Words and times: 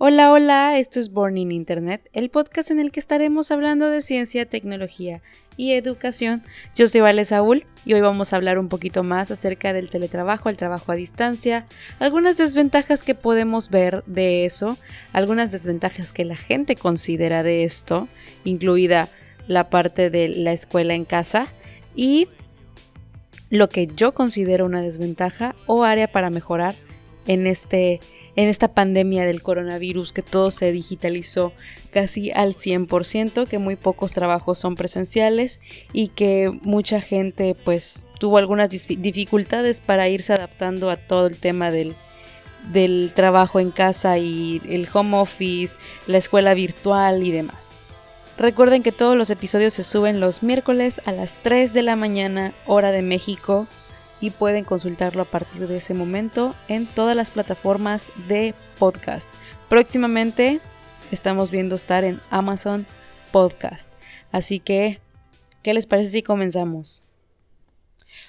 Hola, 0.00 0.30
hola, 0.30 0.78
esto 0.78 1.00
es 1.00 1.10
Born 1.10 1.36
in 1.38 1.50
Internet, 1.50 2.08
el 2.12 2.30
podcast 2.30 2.70
en 2.70 2.78
el 2.78 2.92
que 2.92 3.00
estaremos 3.00 3.50
hablando 3.50 3.90
de 3.90 4.00
ciencia, 4.00 4.46
tecnología 4.46 5.22
y 5.56 5.72
educación. 5.72 6.42
Yo 6.76 6.86
soy 6.86 7.00
Vale 7.00 7.24
Saúl 7.24 7.66
y 7.84 7.94
hoy 7.94 8.00
vamos 8.00 8.32
a 8.32 8.36
hablar 8.36 8.60
un 8.60 8.68
poquito 8.68 9.02
más 9.02 9.32
acerca 9.32 9.72
del 9.72 9.90
teletrabajo, 9.90 10.50
el 10.50 10.56
trabajo 10.56 10.92
a 10.92 10.94
distancia, 10.94 11.66
algunas 11.98 12.36
desventajas 12.36 13.02
que 13.02 13.16
podemos 13.16 13.70
ver 13.70 14.04
de 14.06 14.44
eso, 14.44 14.78
algunas 15.12 15.50
desventajas 15.50 16.12
que 16.12 16.24
la 16.24 16.36
gente 16.36 16.76
considera 16.76 17.42
de 17.42 17.64
esto, 17.64 18.06
incluida 18.44 19.08
la 19.48 19.68
parte 19.68 20.10
de 20.10 20.28
la 20.28 20.52
escuela 20.52 20.94
en 20.94 21.06
casa 21.06 21.48
y 21.96 22.28
lo 23.50 23.68
que 23.68 23.88
yo 23.88 24.14
considero 24.14 24.64
una 24.64 24.80
desventaja 24.80 25.56
o 25.66 25.82
área 25.82 26.06
para 26.06 26.30
mejorar 26.30 26.76
en 27.28 27.46
este 27.46 28.00
en 28.38 28.48
esta 28.48 28.68
pandemia 28.68 29.24
del 29.24 29.42
coronavirus, 29.42 30.12
que 30.12 30.22
todo 30.22 30.52
se 30.52 30.70
digitalizó 30.70 31.52
casi 31.90 32.30
al 32.30 32.54
100%, 32.54 33.48
que 33.48 33.58
muy 33.58 33.74
pocos 33.74 34.12
trabajos 34.12 34.60
son 34.60 34.76
presenciales 34.76 35.60
y 35.92 36.06
que 36.06 36.56
mucha 36.62 37.00
gente 37.00 37.56
pues 37.64 38.06
tuvo 38.20 38.38
algunas 38.38 38.70
dificultades 38.70 39.80
para 39.80 40.08
irse 40.08 40.34
adaptando 40.34 40.88
a 40.88 40.96
todo 40.98 41.26
el 41.26 41.36
tema 41.36 41.72
del, 41.72 41.96
del 42.72 43.10
trabajo 43.12 43.58
en 43.58 43.72
casa 43.72 44.18
y 44.18 44.62
el 44.68 44.88
home 44.92 45.18
office, 45.18 45.76
la 46.06 46.18
escuela 46.18 46.54
virtual 46.54 47.24
y 47.24 47.32
demás. 47.32 47.80
Recuerden 48.38 48.84
que 48.84 48.92
todos 48.92 49.16
los 49.16 49.30
episodios 49.30 49.74
se 49.74 49.82
suben 49.82 50.20
los 50.20 50.44
miércoles 50.44 51.00
a 51.06 51.10
las 51.10 51.34
3 51.42 51.74
de 51.74 51.82
la 51.82 51.96
mañana 51.96 52.54
hora 52.66 52.92
de 52.92 53.02
México 53.02 53.66
y 54.20 54.30
pueden 54.30 54.64
consultarlo 54.64 55.22
a 55.22 55.26
partir 55.26 55.66
de 55.68 55.76
ese 55.76 55.94
momento 55.94 56.54
en 56.68 56.86
todas 56.86 57.16
las 57.16 57.30
plataformas 57.30 58.10
de 58.28 58.54
podcast. 58.78 59.30
Próximamente 59.68 60.60
estamos 61.10 61.50
viendo 61.50 61.76
estar 61.76 62.04
en 62.04 62.20
Amazon 62.30 62.86
Podcast. 63.30 63.90
Así 64.32 64.58
que, 64.58 65.00
¿qué 65.62 65.74
les 65.74 65.86
parece 65.86 66.10
si 66.10 66.22
comenzamos? 66.22 67.06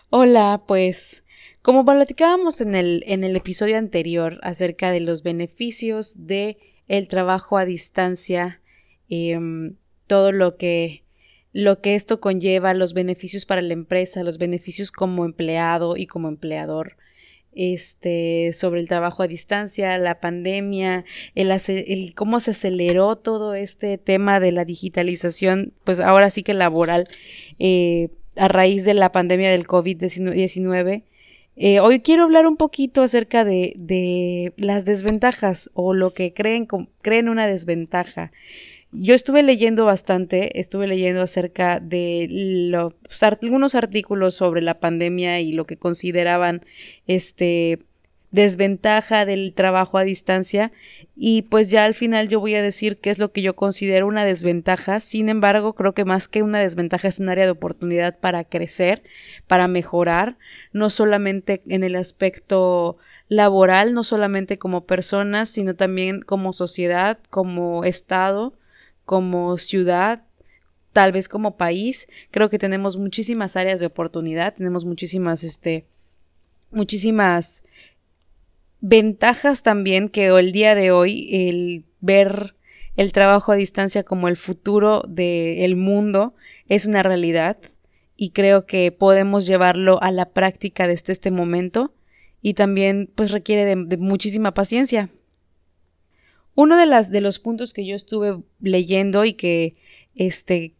Hola, 0.09 0.61
pues 0.67 1.23
como 1.61 1.83
platicábamos 1.83 2.61
en 2.61 2.75
el, 2.75 3.03
en 3.05 3.23
el 3.23 3.36
episodio 3.36 3.77
anterior 3.77 4.39
acerca 4.44 4.92
de 4.92 5.02
los 5.02 5.23
beneficios 5.23 6.14
de 6.16 6.58
el 6.88 7.08
trabajo 7.08 7.58
a 7.58 7.66
distancia, 7.66 8.61
em, 9.09 9.75
todo 10.08 10.31
lo 10.31 10.58
que 10.58 11.03
lo 11.53 11.81
que 11.81 11.95
esto 11.95 12.19
conlleva, 12.19 12.73
los 12.73 12.94
beneficios 12.94 13.45
para 13.45 13.61
la 13.61 13.73
empresa, 13.73 14.23
los 14.23 14.38
beneficios 14.38 14.92
como 14.92 15.25
empleado 15.25 15.97
y 15.97 16.05
como 16.05 16.28
empleador, 16.28 16.95
este, 17.53 18.53
sobre 18.53 18.80
el 18.80 18.88
trabajo 18.88 19.23
a 19.23 19.28
distancia, 19.28 19.97
la 19.97 20.20
pandemia, 20.20 21.05
el, 21.36 21.52
el, 21.52 22.14
cómo 22.16 22.39
se 22.39 22.52
aceleró 22.52 23.16
todo 23.16 23.55
este 23.55 23.97
tema 23.97 24.39
de 24.39 24.52
la 24.52 24.66
digitalización, 24.66 25.73
pues 25.83 26.00
ahora 26.00 26.30
sí 26.30 26.44
que 26.44 26.53
laboral, 26.53 27.05
eh, 27.58 28.09
a 28.36 28.47
raíz 28.47 28.86
de 28.86 28.94
la 28.94 29.11
pandemia 29.11 29.50
del 29.50 29.67
COVID-19. 29.67 31.03
Eh, 31.61 31.80
hoy 31.81 32.00
quiero 32.00 32.23
hablar 32.23 32.47
un 32.47 32.55
poquito 32.55 33.02
acerca 33.02 33.44
de, 33.44 33.73
de, 33.75 34.53
las 34.55 34.86
desventajas 34.86 35.70
o 35.73 35.94
lo 35.94 36.14
que 36.14 36.33
creen, 36.33 36.67
creen 37.02 37.27
una 37.27 37.47
desventaja. 37.47 38.31
Yo 38.92 39.14
estuve 39.14 39.44
leyendo 39.44 39.86
bastante, 39.86 40.59
estuve 40.59 40.88
leyendo 40.88 41.22
acerca 41.22 41.80
de 41.80 42.28
los, 42.30 42.94
algunos 43.22 43.76
artículos 43.76 44.34
sobre 44.34 44.64
la 44.64 44.80
pandemia 44.80 45.40
y 45.42 45.54
lo 45.54 45.66
que 45.66 45.78
consideraban 45.78 46.66
este 47.06 47.80
desventaja 48.32 49.26
del 49.26 49.54
trabajo 49.56 49.98
a 49.98 50.04
distancia 50.04 50.72
y 51.16 51.44
pues 51.44 51.72
ya 51.72 51.86
al 51.86 51.95
final 51.95 52.28
yo 52.30 52.40
voy 52.40 52.54
a 52.54 52.62
decir 52.62 52.98
qué 52.98 53.10
es 53.10 53.17
lo 53.17 53.32
que 53.32 53.42
yo 53.42 53.56
considero 53.56 54.08
una 54.08 54.26
desventaja. 54.26 55.00
Sin 55.00 55.30
embargo, 55.30 55.73
creo 55.73 55.94
que 55.94 56.06
más 56.06 56.28
que 56.28 56.42
una 56.42 56.60
desventaja 56.60 57.08
es 57.08 57.20
un 57.20 57.30
área 57.30 57.45
de 57.45 57.52
oportunidad 57.52 58.17
para 58.17 58.44
crecer, 58.44 59.04
para 59.45 59.67
mejorar, 59.67 60.38
no 60.73 60.89
solamente 60.89 61.61
en 61.67 61.83
el 61.83 61.95
aspecto 61.95 62.98
laboral, 63.28 63.94
no 63.94 64.04
solamente 64.04 64.58
como 64.58 64.86
personas, 64.86 65.49
sino 65.49 65.76
también 65.76 66.22
como 66.22 66.54
sociedad, 66.54 67.20
como 67.30 67.83
Estado 67.83 68.54
como 69.09 69.58
ciudad, 69.58 70.21
tal 70.93 71.11
vez 71.11 71.30
como 71.30 71.58
país, 71.58 72.08
creo 72.30 72.52
que 72.52 72.59
tenemos 72.59 72.95
muchísimas 72.95 73.55
áreas 73.55 73.80
de 73.80 73.87
oportunidad, 73.87 74.53
tenemos 74.53 74.86
muchísimas, 74.86 75.43
este, 75.43 75.87
muchísimas 76.70 77.64
ventajas 78.81 79.64
también 79.64 80.09
que 80.09 80.27
el 80.27 80.52
día 80.52 80.75
de 80.75 80.92
hoy 80.92 81.27
el 81.31 81.86
ver 82.02 82.55
el 82.98 83.11
trabajo 83.11 83.52
a 83.52 83.55
distancia 83.55 84.03
como 84.03 84.27
el 84.27 84.36
futuro 84.36 85.02
del 85.08 85.75
mundo 85.75 86.36
es 86.67 86.86
una 86.86 87.02
realidad 87.02 87.58
y 88.15 88.30
creo 88.30 88.67
que 88.67 88.92
podemos 88.92 89.48
llevarlo 89.48 89.99
a 90.03 90.11
la 90.11 90.30
práctica 90.30 90.87
desde 90.87 91.14
este 91.14 91.31
momento 91.31 91.95
y 92.43 92.53
también 92.53 93.09
pues 93.15 93.31
requiere 93.31 93.65
de 93.65 93.98
muchísima 93.98 94.53
paciencia 94.53 95.09
uno 96.59 96.75
de, 96.75 96.86
las, 96.86 97.09
los 97.09 97.39
puntos 97.39 97.71
que 97.71 97.86
yo 97.86 97.95
estuve 97.95 98.43
leyendo 98.59 99.23
y 99.23 99.31
que, 99.31 99.77
este, 100.14 100.75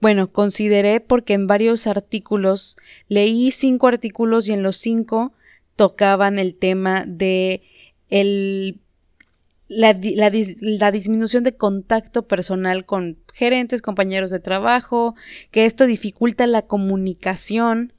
bueno, 0.00 0.32
consideré 0.32 0.98
porque 0.98 1.34
en 1.34 1.46
varios 1.46 1.86
artículos, 1.86 2.76
leí 3.06 3.52
cinco 3.52 3.86
artículos 3.86 4.48
y 4.48 4.54
en 4.54 4.64
los 4.64 4.76
cinco 4.76 5.32
tocaban 5.76 6.40
el 6.40 6.56
tema 6.56 7.04
de 7.06 7.62
el, 8.10 8.80
la, 9.68 9.96
la, 10.02 10.90
disminución 10.90 11.44
de 11.44 11.56
contacto 11.56 12.26
personal 12.26 12.84
con 12.84 13.18
gerentes, 13.32 13.82
compañeros 13.82 14.32
de 14.32 14.40
trabajo, 14.40 15.14
que 15.52 15.64
esto 15.64 15.86
dificulta 15.86 16.48
la 16.48 16.62
comunicación, 16.62 17.92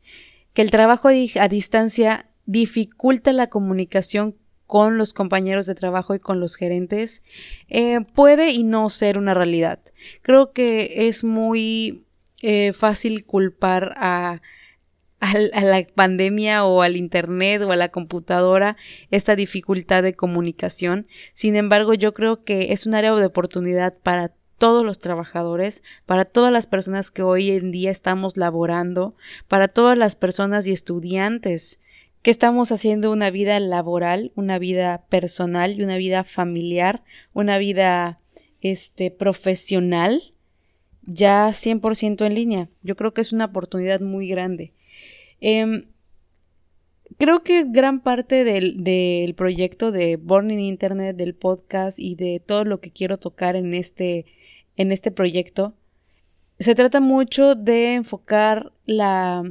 que 0.54 0.64
el 0.64 0.70
trabajo 0.70 1.08
a 1.08 1.48
distancia 1.48 2.26
dificulta 2.46 3.32
la 3.32 3.48
comunicación 3.48 4.36
con 4.70 5.00
los 5.00 5.14
compañeros 5.14 5.66
de 5.66 5.74
trabajo 5.74 6.14
y 6.14 6.20
con 6.20 6.40
los 6.40 6.56
gerentes, 6.56 7.24
eh, 7.70 8.02
puede 8.14 8.52
y 8.52 8.64
no 8.64 8.92
ser 8.92 9.18
una 9.18 9.34
realidad. 9.34 9.80
Creo 10.22 10.54
que 10.54 11.08
es 11.08 11.24
muy 11.24 12.06
eh, 12.44 12.72
fácil 12.74 13.26
culpar 13.26 13.96
a, 13.98 14.44
a, 15.22 15.34
la 15.34 15.88
pandemia 15.96 16.66
o 16.66 16.84
al 16.84 16.98
Internet 16.98 17.64
o 17.64 17.72
a 17.72 17.76
la 17.78 17.90
computadora 17.90 18.78
esta 19.10 19.36
dificultad 19.36 20.04
de 20.04 20.14
comunicación. 20.14 21.08
Sin 21.34 21.56
embargo, 21.56 21.96
yo 21.96 22.14
creo 22.14 22.44
que 22.44 22.72
es 22.72 22.86
un 22.86 22.94
área 22.94 23.16
de 23.16 23.26
oportunidad 23.26 23.98
para 23.98 24.34
todos 24.60 24.86
los 24.86 25.00
trabajadores, 25.00 25.84
para 26.06 26.26
todas 26.26 26.54
las 26.54 26.68
personas 26.68 27.10
que 27.10 27.24
hoy 27.24 27.50
en 27.50 27.72
día 27.72 27.90
estamos 27.90 28.38
laborando, 28.38 29.16
para 29.48 29.68
todas 29.68 29.98
las 29.98 30.16
personas 30.16 30.68
y 30.68 30.74
estudiantes 30.74 31.80
que 32.22 32.32
estamos 32.32 32.72
haciendo 32.72 33.12
una 33.12 33.30
vida 33.30 33.60
laboral, 33.60 34.32
una 34.36 34.60
vida 34.60 35.06
personal 35.10 35.78
y 35.78 35.84
una 35.84 35.98
vida 35.98 36.24
familiar, 36.24 37.04
una 37.34 37.58
vida 37.58 38.20
este, 38.62 39.10
profesional, 39.10 40.34
ya 41.04 41.50
100% 41.50 42.26
en 42.26 42.34
línea. 42.34 42.70
Yo 42.84 42.96
creo 42.96 43.14
que 43.14 43.22
es 43.22 43.32
una 43.32 43.46
oportunidad 43.46 44.02
muy 44.02 44.28
grande. 44.28 44.74
Em, 45.40 45.86
creo 47.18 47.44
que 47.44 47.64
gran 47.66 48.02
parte 48.02 48.44
del, 48.44 48.84
del, 48.84 49.34
proyecto 49.34 49.92
de 49.92 50.18
Born 50.18 50.52
in 50.52 50.60
Internet, 50.60 51.16
del 51.16 51.36
podcast 51.36 52.00
y 52.00 52.16
de 52.16 52.42
todo 52.46 52.66
lo 52.66 52.82
que 52.82 52.92
quiero 52.92 53.18
tocar 53.18 53.56
en 53.56 53.74
este, 53.74 54.26
en 54.76 54.92
este 54.92 55.12
proyecto, 55.12 55.74
se 56.60 56.76
trata 56.76 57.00
mucho 57.00 57.56
de 57.56 57.94
enfocar 57.96 58.74
la, 58.86 59.44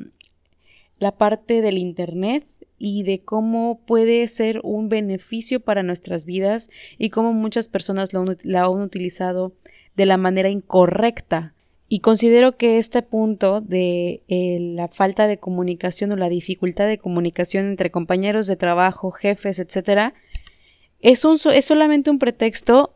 la 0.99 1.17
parte 1.17 1.63
del 1.63 1.79
Internet 1.79 2.47
y 2.79 3.03
de 3.03 3.21
cómo 3.21 3.81
puede 3.87 4.27
ser 4.29 4.61
un 4.63 4.89
beneficio 4.89 5.61
para 5.61 5.83
nuestras 5.83 6.25
vidas 6.25 6.71
y 6.97 7.11
cómo 7.11 7.33
muchas 7.33 7.69
personas 7.69 8.11
la 8.13 8.65
han 8.65 8.81
utilizado 8.81 9.53
de 9.97 10.07
la 10.07 10.17
manera 10.17 10.49
incorrecta. 10.49 11.55
Y 11.89 12.01
considero 12.01 12.53
que 12.53 12.79
este 12.79 13.03
punto 13.03 13.61
de 13.63 14.23
eh, 14.29 14.59
la 14.61 14.89
falta 14.89 15.27
de 15.27 15.39
comunicación 15.39 16.13
o 16.13 16.17
la 16.17 16.29
dificultad 16.29 16.87
de 16.87 16.99
comunicación 16.99 17.67
entre 17.67 17.91
compañeros 17.91 18.47
de 18.47 18.57
trabajo, 18.57 19.11
jefes, 19.11 19.59
etcétera, 19.59 20.13
es, 21.01 21.25
un, 21.25 21.39
es 21.53 21.65
solamente 21.65 22.11
un 22.11 22.19
pretexto 22.19 22.95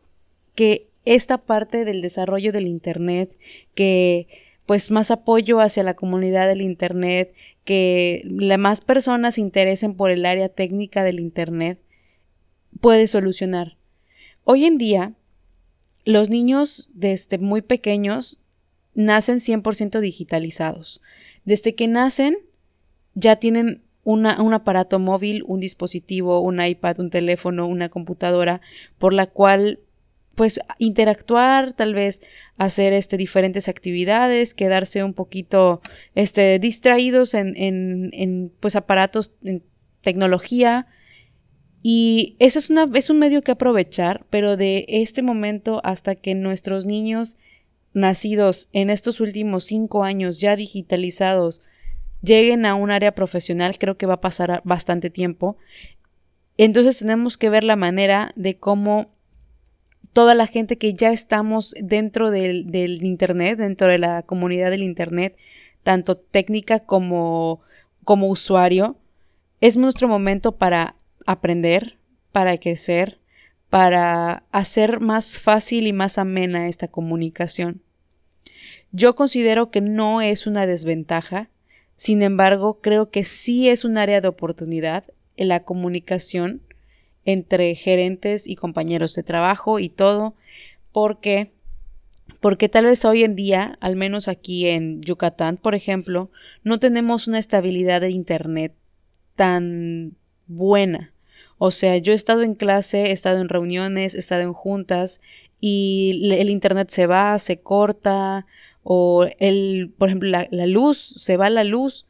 que 0.53 0.87
esta 1.05 1.39
parte 1.39 1.85
del 1.85 2.01
desarrollo 2.01 2.51
del 2.51 2.67
Internet, 2.67 3.37
que 3.73 4.27
pues 4.65 4.91
más 4.91 5.11
apoyo 5.11 5.59
hacia 5.59 5.83
la 5.83 5.95
comunidad 5.95 6.47
del 6.47 6.61
Internet, 6.61 7.33
que 7.63 8.23
las 8.25 8.59
más 8.59 8.81
personas 8.81 9.35
se 9.35 9.41
interesen 9.41 9.95
por 9.95 10.11
el 10.11 10.25
área 10.25 10.49
técnica 10.49 11.03
del 11.03 11.19
Internet, 11.19 11.79
puede 12.79 13.07
solucionar. 13.07 13.77
Hoy 14.43 14.65
en 14.65 14.77
día, 14.77 15.13
los 16.05 16.29
niños 16.29 16.91
desde 16.93 17.37
muy 17.37 17.61
pequeños 17.61 18.41
nacen 18.93 19.39
100% 19.39 19.99
digitalizados. 19.99 21.01
Desde 21.45 21.75
que 21.75 21.87
nacen, 21.87 22.37
ya 23.15 23.37
tienen 23.37 23.83
un 24.03 24.25
aparato 24.25 24.99
móvil, 24.99 25.43
un 25.47 25.61
dispositivo, 25.61 26.41
un 26.41 26.61
iPad, 26.61 26.99
un 26.99 27.09
teléfono, 27.09 27.67
una 27.67 27.87
computadora, 27.87 28.59
por 28.97 29.13
la 29.13 29.27
cual 29.27 29.79
pues 30.35 30.59
interactuar, 30.79 31.73
tal 31.73 31.93
vez 31.93 32.21
hacer 32.57 32.93
este 32.93 33.17
diferentes 33.17 33.67
actividades, 33.67 34.53
quedarse 34.53 35.03
un 35.03 35.13
poquito 35.13 35.81
este 36.15 36.59
distraídos 36.59 37.33
en, 37.33 37.55
en, 37.55 38.09
en 38.13 38.51
pues 38.59 38.75
aparatos, 38.75 39.33
en 39.43 39.63
tecnología. 40.01 40.87
Y 41.81 42.37
eso 42.39 42.59
es, 42.59 42.69
una, 42.69 42.89
es 42.93 43.09
un 43.09 43.19
medio 43.19 43.41
que 43.41 43.51
aprovechar, 43.51 44.25
pero 44.29 44.55
de 44.55 44.85
este 44.87 45.21
momento 45.21 45.81
hasta 45.83 46.15
que 46.15 46.33
nuestros 46.33 46.85
niños 46.85 47.37
nacidos 47.93 48.69
en 48.71 48.89
estos 48.89 49.19
últimos 49.19 49.65
cinco 49.65 50.03
años 50.03 50.39
ya 50.39 50.55
digitalizados 50.55 51.61
lleguen 52.21 52.65
a 52.65 52.73
un 52.73 52.89
área 52.89 53.13
profesional, 53.13 53.77
creo 53.77 53.97
que 53.97 54.05
va 54.05 54.15
a 54.15 54.21
pasar 54.21 54.61
bastante 54.63 55.09
tiempo. 55.09 55.57
Entonces 56.57 56.99
tenemos 56.99 57.37
que 57.37 57.49
ver 57.49 57.63
la 57.63 57.75
manera 57.75 58.31
de 58.35 58.57
cómo 58.57 59.11
toda 60.13 60.35
la 60.35 60.47
gente 60.47 60.77
que 60.77 60.93
ya 60.93 61.11
estamos 61.11 61.73
dentro 61.81 62.29
del, 62.29 62.73
Internet, 63.03 63.57
dentro 63.57 63.87
de 63.87 63.97
la 63.97 64.21
comunidad 64.21 64.69
del 64.69 64.83
Internet, 64.83 65.37
tanto 65.83 66.15
técnica 66.15 66.79
como, 66.79 67.61
como 68.03 68.29
usuario, 68.29 68.95
es 69.59 69.75
nuestro 69.75 70.07
momento 70.07 70.53
para 70.53 70.95
aprender, 71.25 71.97
para 72.31 72.57
crecer, 72.57 73.19
para 73.69 74.43
hacer 74.51 74.99
más 74.99 75.39
fácil 75.39 75.87
y 75.87 75.93
más 75.93 76.17
amena 76.17 76.67
esta 76.67 76.87
comunicación. 76.87 77.81
Yo 78.91 79.15
considero 79.15 79.71
que 79.71 79.81
no 79.81 80.21
es 80.21 80.45
una 80.45 80.67
desventaja, 80.67 81.49
sin 81.95 82.21
embargo, 82.21 82.79
creo 82.81 83.09
que 83.09 83.23
sí 83.23 83.69
es 83.69 83.83
un 83.83 83.97
área 83.97 84.21
de 84.21 84.27
oportunidad 84.27 85.05
en 85.37 85.47
la 85.47 85.63
comunicación 85.63 86.61
entre 87.25 87.75
gerentes 87.75 88.47
y 88.47 88.55
compañeros 88.55 89.15
de 89.15 89.23
trabajo 89.23 89.79
y 89.79 89.89
todo, 89.89 90.35
porque 90.91 91.51
porque 92.39 92.67
tal 92.67 92.85
vez 92.85 93.05
hoy 93.05 93.23
en 93.23 93.35
día, 93.35 93.77
al 93.79 93.95
menos 93.95 94.27
aquí 94.27 94.67
en 94.67 95.01
Yucatán, 95.01 95.55
por 95.55 95.75
ejemplo, 95.75 96.29
no 96.63 96.77
tenemos 96.77 97.27
una 97.27 97.39
estabilidad 97.39 98.01
de 98.01 98.09
internet 98.09 98.73
tan 99.35 100.17
buena. 100.47 101.13
O 101.57 101.71
sea, 101.71 101.97
yo 101.97 102.11
he 102.11 102.15
estado 102.15 102.41
en 102.41 102.55
clase, 102.55 103.07
he 103.07 103.11
estado 103.11 103.39
en 103.39 103.47
reuniones, 103.47 104.15
he 104.15 104.19
estado 104.19 104.41
en 104.41 104.51
juntas 104.51 105.21
y 105.61 106.33
el 106.33 106.49
internet 106.49 106.89
se 106.89 107.07
va, 107.07 107.39
se 107.39 107.61
corta 107.61 108.45
o 108.83 109.25
el, 109.39 109.93
por 109.97 110.09
ejemplo, 110.09 110.29
la, 110.29 110.49
la 110.51 110.65
luz, 110.65 110.97
se 110.97 111.37
va 111.37 111.49
la 111.49 111.63
luz 111.63 112.05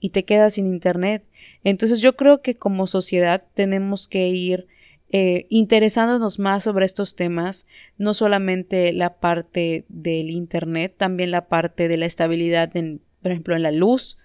y 0.00 0.10
te 0.10 0.24
quedas 0.24 0.54
sin 0.54 0.66
internet. 0.66 1.24
Entonces 1.64 2.00
yo 2.00 2.16
creo 2.16 2.42
que 2.42 2.56
como 2.56 2.86
sociedad 2.86 3.44
tenemos 3.54 4.08
que 4.08 4.28
ir 4.28 4.66
eh, 5.10 5.46
interesándonos 5.50 6.38
más 6.38 6.64
sobre 6.64 6.84
estos 6.84 7.14
temas, 7.14 7.66
no 7.96 8.12
solamente 8.12 8.92
la 8.92 9.14
parte 9.18 9.84
del 9.88 10.30
Internet, 10.30 10.94
también 10.96 11.30
la 11.30 11.46
parte 11.46 11.86
de 11.86 11.96
la 11.96 12.06
estabilidad, 12.06 12.76
en, 12.76 13.00
por 13.22 13.30
ejemplo, 13.30 13.54
en 13.54 13.62
la 13.62 13.70
luz, 13.70 14.18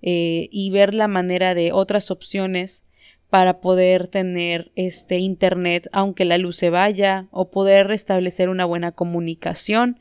eh, 0.00 0.48
y 0.52 0.70
ver 0.70 0.94
la 0.94 1.08
manera 1.08 1.54
de 1.54 1.72
otras 1.72 2.12
opciones 2.12 2.84
para 3.30 3.60
poder 3.60 4.06
tener 4.06 4.70
este 4.76 5.18
Internet 5.18 5.88
aunque 5.92 6.24
la 6.24 6.38
luz 6.38 6.56
se 6.56 6.70
vaya 6.70 7.26
o 7.30 7.50
poder 7.50 7.88
restablecer 7.88 8.48
una 8.48 8.64
buena 8.64 8.92
comunicación 8.92 9.98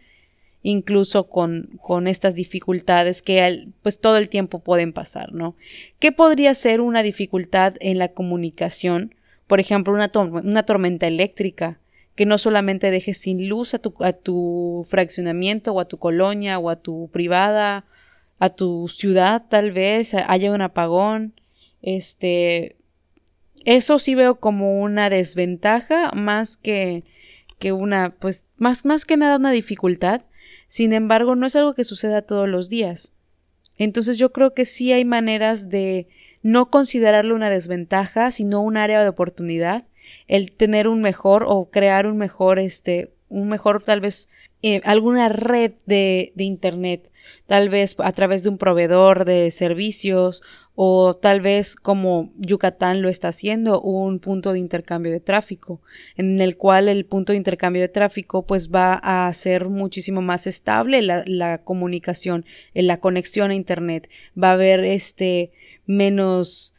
incluso 0.63 1.29
con, 1.29 1.79
con 1.81 2.07
estas 2.07 2.35
dificultades 2.35 3.21
que 3.21 3.67
pues 3.83 3.99
todo 3.99 4.17
el 4.17 4.29
tiempo 4.29 4.59
pueden 4.59 4.93
pasar, 4.93 5.31
¿no? 5.31 5.55
¿Qué 5.99 6.11
podría 6.11 6.53
ser 6.53 6.81
una 6.81 7.03
dificultad 7.03 7.75
en 7.79 7.97
la 7.97 8.09
comunicación? 8.09 9.15
Por 9.47 9.59
ejemplo, 9.59 9.93
una, 9.93 10.11
una 10.13 10.63
tormenta 10.63 11.07
eléctrica 11.07 11.79
que 12.15 12.25
no 12.25 12.37
solamente 12.39 12.89
deje 12.91 13.13
sin 13.13 13.47
luz 13.47 13.75
a 13.75 13.79
tu, 13.79 13.93
a 13.99 14.11
tu 14.11 14.85
fraccionamiento 14.89 15.71
o 15.73 15.79
a 15.79 15.85
tu 15.85 15.99
colonia 15.99 16.57
o 16.57 16.69
a 16.69 16.77
tu 16.77 17.09
privada, 17.13 17.85
a 18.39 18.49
tu 18.49 18.87
ciudad 18.87 19.43
tal 19.49 19.71
vez, 19.71 20.15
haya 20.15 20.51
un 20.51 20.61
apagón, 20.61 21.33
este, 21.81 22.75
eso 23.65 23.99
sí 23.99 24.15
veo 24.15 24.39
como 24.39 24.81
una 24.81 25.09
desventaja 25.09 26.11
más 26.13 26.57
que, 26.57 27.03
que 27.59 27.71
una, 27.71 28.15
pues, 28.19 28.45
más, 28.57 28.85
más 28.85 29.05
que 29.05 29.17
nada 29.17 29.37
una 29.37 29.51
dificultad, 29.51 30.21
sin 30.67 30.93
embargo, 30.93 31.35
no 31.35 31.45
es 31.45 31.55
algo 31.55 31.73
que 31.73 31.83
suceda 31.83 32.21
todos 32.21 32.47
los 32.47 32.69
días. 32.69 33.13
Entonces 33.77 34.17
yo 34.17 34.31
creo 34.31 34.53
que 34.53 34.65
sí 34.65 34.91
hay 34.91 35.05
maneras 35.05 35.69
de 35.69 36.07
no 36.41 36.69
considerarlo 36.69 37.35
una 37.35 37.49
desventaja, 37.49 38.31
sino 38.31 38.61
un 38.61 38.77
área 38.77 39.01
de 39.03 39.09
oportunidad, 39.09 39.85
el 40.27 40.51
tener 40.51 40.87
un 40.87 41.01
mejor 41.01 41.45
o 41.47 41.69
crear 41.69 42.07
un 42.07 42.17
mejor, 42.17 42.59
este, 42.59 43.11
un 43.29 43.49
mejor 43.49 43.83
tal 43.83 44.01
vez 44.01 44.29
eh, 44.63 44.81
alguna 44.83 45.29
red 45.29 45.73
de, 45.85 46.31
de 46.35 46.43
Internet, 46.43 47.11
tal 47.47 47.69
vez 47.69 47.95
a 47.97 48.11
través 48.11 48.43
de 48.43 48.49
un 48.49 48.57
proveedor 48.57 49.25
de 49.25 49.49
servicios 49.51 50.43
o 50.75 51.15
tal 51.15 51.41
vez 51.41 51.75
como 51.75 52.31
Yucatán 52.37 53.01
lo 53.01 53.09
está 53.09 53.29
haciendo, 53.29 53.81
un 53.81 54.19
punto 54.19 54.53
de 54.53 54.59
intercambio 54.59 55.11
de 55.11 55.19
tráfico, 55.19 55.81
en 56.17 56.39
el 56.39 56.55
cual 56.55 56.87
el 56.87 57.05
punto 57.05 57.33
de 57.33 57.37
intercambio 57.37 57.81
de 57.81 57.87
tráfico 57.87 58.45
pues 58.45 58.69
va 58.69 58.93
a 58.93 59.33
ser 59.33 59.69
muchísimo 59.69 60.21
más 60.21 60.45
estable 60.45 61.01
la, 61.01 61.23
la 61.25 61.63
comunicación, 61.63 62.45
la 62.75 62.99
conexión 62.99 63.49
a 63.49 63.55
internet, 63.55 64.07
va 64.41 64.49
a 64.49 64.53
haber 64.53 64.83
este 64.83 65.51
menos 65.87 66.75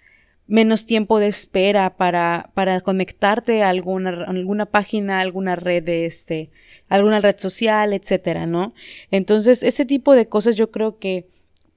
menos 0.48 0.86
tiempo 0.86 1.20
de 1.20 1.28
espera 1.28 1.96
para, 1.96 2.50
para 2.54 2.80
conectarte 2.80 3.62
a 3.62 3.68
alguna, 3.68 4.24
alguna 4.26 4.66
página, 4.66 5.20
alguna 5.20 5.54
red 5.54 5.84
de 5.84 6.06
este, 6.06 6.50
alguna 6.88 7.20
red 7.20 7.36
social, 7.38 7.92
etcétera, 7.92 8.46
¿no? 8.46 8.74
Entonces, 9.10 9.62
ese 9.62 9.84
tipo 9.84 10.14
de 10.14 10.26
cosas 10.28 10.56
yo 10.56 10.70
creo 10.70 10.98
que 10.98 11.28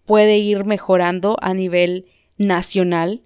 puede 0.06 0.38
ir 0.40 0.64
mejorando 0.64 1.38
a 1.42 1.54
nivel 1.54 2.06
nacional 2.38 3.22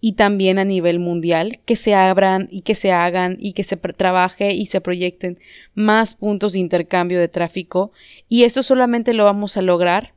y 0.00 0.14
también 0.14 0.58
a 0.58 0.64
nivel 0.64 0.98
mundial, 0.98 1.60
que 1.64 1.76
se 1.76 1.94
abran 1.94 2.48
y 2.50 2.60
que 2.60 2.74
se 2.74 2.92
hagan 2.92 3.38
y 3.40 3.52
que 3.52 3.62
se 3.62 3.76
trabaje 3.76 4.52
y 4.52 4.66
se 4.66 4.82
proyecten 4.82 5.38
más 5.74 6.16
puntos 6.16 6.52
de 6.52 6.58
intercambio 6.58 7.18
de 7.20 7.28
tráfico. 7.28 7.92
Y 8.28 8.42
esto 8.42 8.62
solamente 8.62 9.14
lo 9.14 9.24
vamos 9.24 9.56
a 9.56 9.62
lograr 9.62 10.14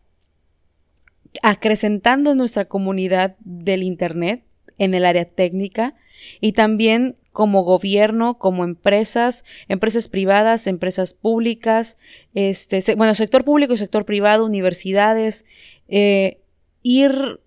acrecentando 1.41 2.35
nuestra 2.35 2.65
comunidad 2.65 3.35
del 3.39 3.83
Internet 3.83 4.46
en 4.77 4.93
el 4.93 5.05
área 5.05 5.25
técnica 5.25 5.95
y 6.41 6.53
también 6.53 7.17
como 7.31 7.63
gobierno, 7.63 8.39
como 8.39 8.63
empresas, 8.63 9.43
empresas 9.67 10.07
privadas, 10.07 10.65
empresas 10.65 11.13
públicas, 11.13 11.97
este, 12.33 12.81
bueno, 12.95 13.13
sector 13.13 13.43
público 13.43 13.73
y 13.73 13.77
sector 13.77 14.05
privado, 14.05 14.45
universidades, 14.45 15.45
eh, 15.87 16.41
ir 16.81 17.39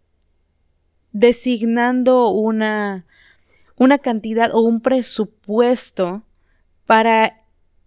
designando 1.12 2.30
una, 2.30 3.04
una 3.76 3.98
cantidad 3.98 4.54
o 4.54 4.60
un 4.60 4.80
presupuesto 4.80 6.22
para 6.86 7.38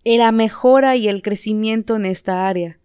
la 0.03 0.32
mejora 0.34 0.98
y 0.98 1.08
el 1.08 1.22
crecimiento 1.22 1.96
en 1.96 2.06
esta 2.06 2.48
área 2.48 2.79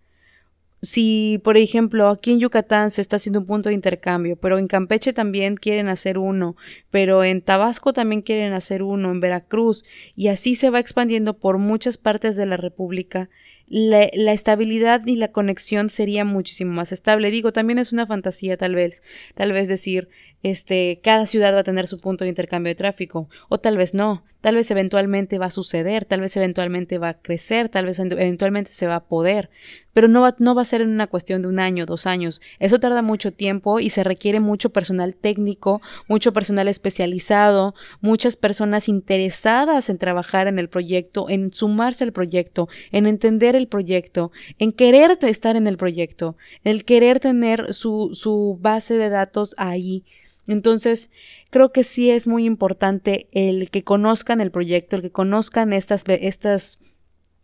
si, 0.80 1.40
por 1.42 1.56
ejemplo, 1.56 2.08
aquí 2.08 2.32
en 2.32 2.40
Yucatán 2.40 2.90
se 2.90 3.00
está 3.00 3.16
haciendo 3.16 3.40
un 3.40 3.46
punto 3.46 3.68
de 3.68 3.74
intercambio, 3.74 4.36
pero 4.36 4.58
en 4.58 4.68
Campeche 4.68 5.12
también 5.12 5.56
quieren 5.56 5.88
hacer 5.88 6.18
uno, 6.18 6.56
pero 6.90 7.24
en 7.24 7.42
Tabasco 7.42 7.92
también 7.92 8.22
quieren 8.22 8.52
hacer 8.52 8.82
uno, 8.82 9.10
en 9.10 9.20
Veracruz, 9.20 9.84
y 10.14 10.28
así 10.28 10.54
se 10.54 10.70
va 10.70 10.78
expandiendo 10.78 11.38
por 11.38 11.58
muchas 11.58 11.98
partes 11.98 12.36
de 12.36 12.46
la 12.46 12.56
República, 12.56 13.28
la, 13.68 14.32
estabilidad 14.32 15.06
y 15.06 15.16
la 15.16 15.28
conexión 15.28 15.90
sería 15.90 16.24
muchísimo 16.24 16.72
más 16.72 16.92
estable. 16.92 17.30
Digo, 17.30 17.52
también 17.52 17.78
es 17.78 17.92
una 17.92 18.06
fantasía 18.06 18.56
tal 18.56 18.74
vez, 18.74 19.02
tal 19.34 19.52
vez 19.52 19.68
decir, 19.68 20.08
este, 20.42 21.00
cada 21.02 21.26
ciudad 21.26 21.54
va 21.54 21.60
a 21.60 21.64
tener 21.64 21.86
su 21.86 22.00
punto 22.00 22.24
de 22.24 22.30
intercambio 22.30 22.70
de 22.70 22.76
tráfico, 22.76 23.28
o 23.48 23.58
tal 23.58 23.76
vez 23.76 23.92
no, 23.92 24.24
tal 24.40 24.54
vez 24.54 24.70
eventualmente 24.70 25.38
va 25.38 25.46
a 25.46 25.50
suceder, 25.50 26.04
tal 26.04 26.20
vez 26.20 26.36
eventualmente 26.36 26.98
va 26.98 27.08
a 27.08 27.20
crecer, 27.20 27.68
tal 27.68 27.86
vez 27.86 27.98
eventualmente 27.98 28.72
se 28.72 28.86
va 28.86 28.96
a 28.96 29.04
poder, 29.04 29.50
pero 29.92 30.06
no 30.06 30.20
va, 30.20 30.36
no 30.38 30.54
va 30.54 30.62
a 30.62 30.64
ser 30.64 30.80
en 30.80 30.90
una 30.90 31.08
cuestión 31.08 31.42
de 31.42 31.48
un 31.48 31.58
año, 31.58 31.86
dos 31.86 32.06
años. 32.06 32.40
Eso 32.60 32.78
tarda 32.78 33.02
mucho 33.02 33.32
tiempo 33.32 33.80
y 33.80 33.90
se 33.90 34.04
requiere 34.04 34.38
mucho 34.38 34.70
personal 34.70 35.16
técnico, 35.16 35.82
mucho 36.06 36.32
personal 36.32 36.68
especializado, 36.68 37.74
muchas 38.00 38.36
personas 38.36 38.88
interesadas 38.88 39.90
en 39.90 39.98
trabajar 39.98 40.46
en 40.46 40.60
el 40.60 40.68
proyecto, 40.68 41.28
en 41.28 41.52
sumarse 41.52 42.04
al 42.04 42.12
proyecto, 42.12 42.68
en 42.92 43.06
entender 43.06 43.56
el 43.58 43.68
proyecto, 43.68 44.32
en 44.58 44.72
querer 44.72 45.18
estar 45.22 45.56
en 45.56 45.66
el 45.66 45.76
proyecto, 45.76 46.36
el 46.64 46.84
querer 46.84 47.20
tener 47.20 47.74
su, 47.74 48.10
su 48.14 48.58
base 48.60 48.96
de 48.96 49.10
datos 49.10 49.54
ahí. 49.58 50.04
Entonces, 50.46 51.10
creo 51.50 51.72
que 51.72 51.84
sí 51.84 52.10
es 52.10 52.26
muy 52.26 52.46
importante 52.46 53.28
el 53.32 53.70
que 53.70 53.84
conozcan 53.84 54.40
el 54.40 54.50
proyecto, 54.50 54.96
el 54.96 55.02
que 55.02 55.12
conozcan 55.12 55.74
estas, 55.74 56.04
estas 56.08 56.78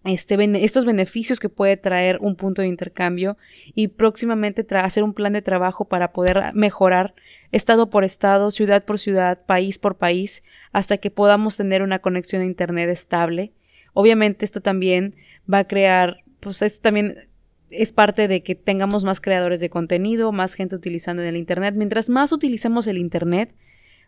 este, 0.04 0.36
estos 0.64 0.84
beneficios 0.84 1.40
que 1.40 1.48
puede 1.48 1.78
traer 1.78 2.18
un 2.20 2.36
punto 2.36 2.60
de 2.60 2.68
intercambio 2.68 3.38
y 3.74 3.88
próximamente 3.88 4.66
hacer 4.76 5.02
un 5.02 5.14
plan 5.14 5.32
de 5.32 5.40
trabajo 5.40 5.86
para 5.86 6.12
poder 6.12 6.52
mejorar 6.52 7.14
estado 7.52 7.88
por 7.88 8.04
estado, 8.04 8.50
ciudad 8.50 8.84
por 8.84 8.98
ciudad, 8.98 9.46
país 9.46 9.78
por 9.78 9.96
país, 9.96 10.42
hasta 10.72 10.98
que 10.98 11.10
podamos 11.10 11.56
tener 11.56 11.82
una 11.82 12.00
conexión 12.00 12.42
a 12.42 12.46
Internet 12.46 12.90
estable. 12.90 13.52
Obviamente 13.94 14.44
esto 14.44 14.60
también 14.60 15.14
va 15.50 15.60
a 15.60 15.68
crear, 15.68 16.18
pues 16.40 16.60
esto 16.60 16.82
también 16.82 17.28
es 17.70 17.92
parte 17.92 18.28
de 18.28 18.42
que 18.42 18.54
tengamos 18.54 19.04
más 19.04 19.20
creadores 19.20 19.60
de 19.60 19.70
contenido, 19.70 20.32
más 20.32 20.54
gente 20.54 20.76
utilizando 20.76 21.22
en 21.22 21.28
el 21.28 21.36
Internet. 21.36 21.74
Mientras 21.76 22.10
más 22.10 22.32
utilicemos 22.32 22.86
el 22.86 22.98
Internet, 22.98 23.54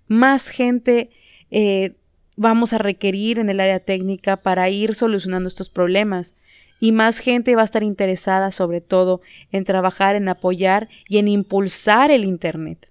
más 0.09 0.49
gente 0.49 1.11
eh, 1.51 1.95
vamos 2.37 2.73
a 2.73 2.79
requerir 2.79 3.39
en 3.39 3.49
el 3.49 3.61
área 3.61 3.81
técnica 3.81 4.37
para 4.37 4.69
ir 4.69 4.95
solucionando 4.95 5.49
estos 5.49 5.71
problemas. 5.71 6.37
Y 6.79 6.93
más 6.93 7.19
gente 7.19 7.57
va 7.57 7.63
a 7.63 7.65
estar 7.65 7.83
interesada 7.83 8.51
sobre 8.51 8.83
todo 8.83 9.23
en 9.51 9.65
trabajar, 9.65 10.15
en 10.15 10.29
apoyar 10.29 10.89
y 11.09 11.19
en 11.19 11.29
impulsar 11.29 12.11
el 12.11 12.25
Internet. 12.25 12.91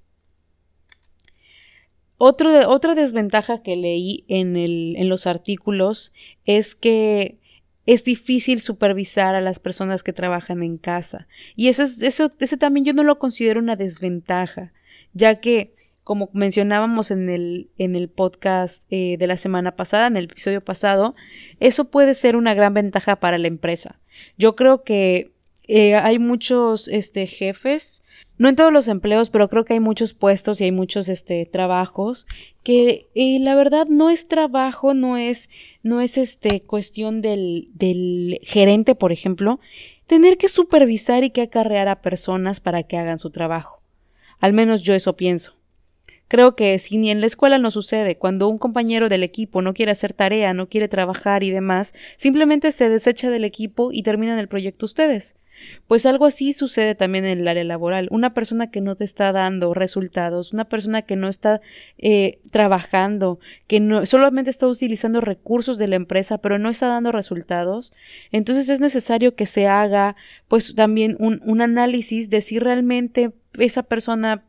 Otra 2.17 2.95
desventaja 2.95 3.61
que 3.61 3.75
leí 3.75 4.25
en, 4.27 4.55
en 4.55 5.09
los 5.09 5.27
artículos 5.27 6.13
es 6.45 6.75
que 6.75 7.39
es 7.85 8.03
difícil 8.03 8.61
supervisar 8.61 9.35
a 9.35 9.41
las 9.41 9.59
personas 9.59 10.03
que 10.03 10.13
trabajan 10.13 10.63
en 10.63 10.77
casa. 10.77 11.27
Y 11.55 11.67
eso, 11.67 11.83
eso, 11.83 12.31
ese 12.39 12.57
también 12.57 12.85
yo 12.85 12.93
no 12.93 13.03
lo 13.03 13.19
considero 13.19 13.59
una 13.59 13.75
desventaja, 13.75 14.73
ya 15.13 15.39
que, 15.39 15.75
como 16.03 16.29
mencionábamos 16.33 17.11
en 17.11 17.29
el, 17.29 17.69
en 17.77 17.95
el 17.95 18.09
podcast 18.09 18.83
eh, 18.89 19.17
de 19.17 19.27
la 19.27 19.37
semana 19.37 19.75
pasada, 19.75 20.07
en 20.07 20.17
el 20.17 20.25
episodio 20.25 20.63
pasado, 20.63 21.15
eso 21.59 21.85
puede 21.85 22.13
ser 22.13 22.35
una 22.35 22.53
gran 22.53 22.73
ventaja 22.73 23.17
para 23.17 23.37
la 23.37 23.47
empresa. 23.47 23.99
Yo 24.37 24.55
creo 24.55 24.83
que 24.83 25.31
eh, 25.67 25.95
hay 25.95 26.19
muchos 26.19 26.87
este, 26.87 27.25
jefes 27.27 28.03
no 28.37 28.49
en 28.49 28.55
todos 28.55 28.73
los 28.73 28.87
empleos, 28.87 29.29
pero 29.29 29.49
creo 29.49 29.65
que 29.65 29.73
hay 29.73 29.79
muchos 29.79 30.13
puestos 30.13 30.59
y 30.59 30.65
hay 30.65 30.71
muchos 30.71 31.09
este, 31.09 31.45
trabajos 31.45 32.27
que 32.63 33.07
la 33.13 33.55
verdad 33.55 33.87
no 33.87 34.09
es 34.09 34.27
trabajo, 34.27 34.93
no 34.93 35.17
es, 35.17 35.49
no 35.83 36.01
es 36.01 36.17
este, 36.17 36.61
cuestión 36.61 37.21
del, 37.21 37.69
del 37.73 38.39
gerente, 38.41 38.95
por 38.95 39.11
ejemplo, 39.11 39.59
tener 40.07 40.37
que 40.37 40.49
supervisar 40.49 41.23
y 41.23 41.29
que 41.29 41.43
acarrear 41.43 41.87
a 41.87 42.01
personas 42.01 42.59
para 42.59 42.83
que 42.83 42.97
hagan 42.97 43.19
su 43.19 43.29
trabajo. 43.29 43.81
Al 44.39 44.53
menos 44.53 44.81
yo 44.81 44.93
eso 44.93 45.15
pienso. 45.15 45.55
Creo 46.27 46.55
que 46.55 46.79
si 46.79 46.97
ni 46.97 47.11
en 47.11 47.21
la 47.21 47.27
escuela 47.27 47.59
no 47.59 47.69
sucede, 47.69 48.17
cuando 48.17 48.47
un 48.47 48.57
compañero 48.57 49.09
del 49.09 49.23
equipo 49.23 49.61
no 49.61 49.73
quiere 49.75 49.91
hacer 49.91 50.13
tarea, 50.13 50.53
no 50.53 50.67
quiere 50.67 50.87
trabajar 50.87 51.43
y 51.43 51.51
demás, 51.51 51.93
simplemente 52.17 52.71
se 52.71 52.89
desecha 52.89 53.29
del 53.29 53.45
equipo 53.45 53.91
y 53.91 54.01
terminan 54.01 54.39
el 54.39 54.47
proyecto 54.47 54.87
ustedes. 54.87 55.35
Pues 55.87 56.05
algo 56.05 56.25
así 56.25 56.53
sucede 56.53 56.95
también 56.95 57.25
en 57.25 57.39
el 57.39 57.47
área 57.47 57.63
laboral. 57.63 58.07
Una 58.11 58.33
persona 58.33 58.71
que 58.71 58.81
no 58.81 58.95
te 58.95 59.03
está 59.03 59.31
dando 59.31 59.73
resultados, 59.73 60.53
una 60.53 60.65
persona 60.65 61.01
que 61.03 61.15
no 61.15 61.27
está 61.27 61.61
eh, 61.97 62.39
trabajando, 62.51 63.39
que 63.67 63.79
no, 63.79 64.05
solamente 64.05 64.49
está 64.49 64.67
utilizando 64.67 65.21
recursos 65.21 65.77
de 65.77 65.87
la 65.87 65.95
empresa, 65.95 66.37
pero 66.39 66.57
no 66.59 66.69
está 66.69 66.87
dando 66.87 67.11
resultados, 67.11 67.93
entonces 68.31 68.69
es 68.69 68.79
necesario 68.79 69.35
que 69.35 69.45
se 69.45 69.67
haga 69.67 70.15
pues 70.47 70.75
también 70.75 71.15
un, 71.19 71.41
un 71.43 71.61
análisis 71.61 72.29
de 72.29 72.41
si 72.41 72.59
realmente 72.59 73.31
esa 73.57 73.83
persona 73.83 74.43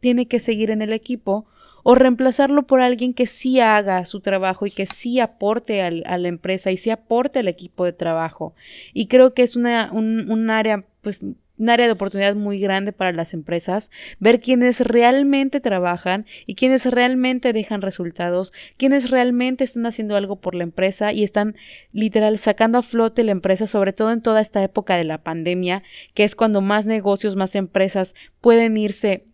tiene 0.00 0.26
que 0.26 0.38
seguir 0.38 0.70
en 0.70 0.82
el 0.82 0.92
equipo 0.92 1.46
o 1.84 1.94
reemplazarlo 1.94 2.66
por 2.66 2.80
alguien 2.80 3.14
que 3.14 3.28
sí 3.28 3.60
haga 3.60 4.04
su 4.06 4.20
trabajo 4.20 4.66
y 4.66 4.70
que 4.70 4.86
sí 4.86 5.20
aporte 5.20 5.82
a 5.82 5.90
la 5.90 6.28
empresa 6.28 6.72
y 6.72 6.76
sí 6.76 6.90
aporte 6.90 7.38
al 7.38 7.46
equipo 7.46 7.84
de 7.84 7.92
trabajo. 7.92 8.54
Y 8.92 9.06
creo 9.06 9.34
que 9.34 9.42
es 9.42 9.54
una, 9.54 9.92
un, 9.92 10.50
área, 10.50 10.84
pues, 11.02 11.20
un 11.22 11.68
área 11.68 11.84
de 11.84 11.92
oportunidad 11.92 12.34
muy 12.36 12.58
grande 12.58 12.92
para 12.92 13.12
las 13.12 13.34
empresas, 13.34 13.90
ver 14.18 14.40
quiénes 14.40 14.80
realmente 14.80 15.60
trabajan 15.60 16.24
y 16.46 16.54
quiénes 16.54 16.86
realmente 16.86 17.52
dejan 17.52 17.82
resultados, 17.82 18.54
quiénes 18.78 19.10
realmente 19.10 19.62
están 19.62 19.84
haciendo 19.84 20.16
algo 20.16 20.36
por 20.36 20.54
la 20.54 20.64
empresa 20.64 21.12
y 21.12 21.22
están 21.22 21.54
literal 21.92 22.38
sacando 22.38 22.78
a 22.78 22.82
flote 22.82 23.24
la 23.24 23.32
empresa, 23.32 23.66
sobre 23.66 23.92
todo 23.92 24.10
en 24.10 24.22
toda 24.22 24.40
esta 24.40 24.62
época 24.62 24.96
de 24.96 25.04
la 25.04 25.18
pandemia, 25.18 25.82
que 26.14 26.24
es 26.24 26.34
cuando 26.34 26.62
más 26.62 26.86
negocios, 26.86 27.36
más 27.36 27.54
empresas 27.54 28.14
pueden 28.40 28.78
irse, 28.78 29.26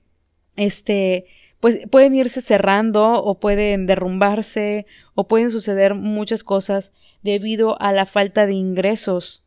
este, 0.56 1.26
pues 1.60 1.86
pueden 1.90 2.14
irse 2.14 2.40
cerrando 2.40 3.22
o 3.22 3.38
pueden 3.38 3.86
derrumbarse 3.86 4.86
o 5.14 5.28
pueden 5.28 5.50
suceder 5.50 5.94
muchas 5.94 6.42
cosas 6.42 6.92
debido 7.22 7.80
a 7.80 7.92
la 7.92 8.06
falta 8.06 8.46
de 8.46 8.54
ingresos 8.54 9.44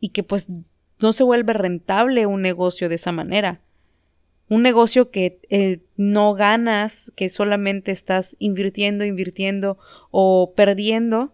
y 0.00 0.10
que 0.10 0.22
pues 0.22 0.48
no 1.00 1.12
se 1.12 1.24
vuelve 1.24 1.52
rentable 1.52 2.26
un 2.26 2.42
negocio 2.42 2.88
de 2.88 2.94
esa 2.94 3.12
manera. 3.12 3.60
Un 4.48 4.62
negocio 4.62 5.10
que 5.10 5.40
eh, 5.50 5.80
no 5.96 6.34
ganas, 6.34 7.12
que 7.16 7.28
solamente 7.28 7.90
estás 7.90 8.36
invirtiendo, 8.38 9.04
invirtiendo 9.04 9.76
o 10.12 10.52
perdiendo, 10.54 11.32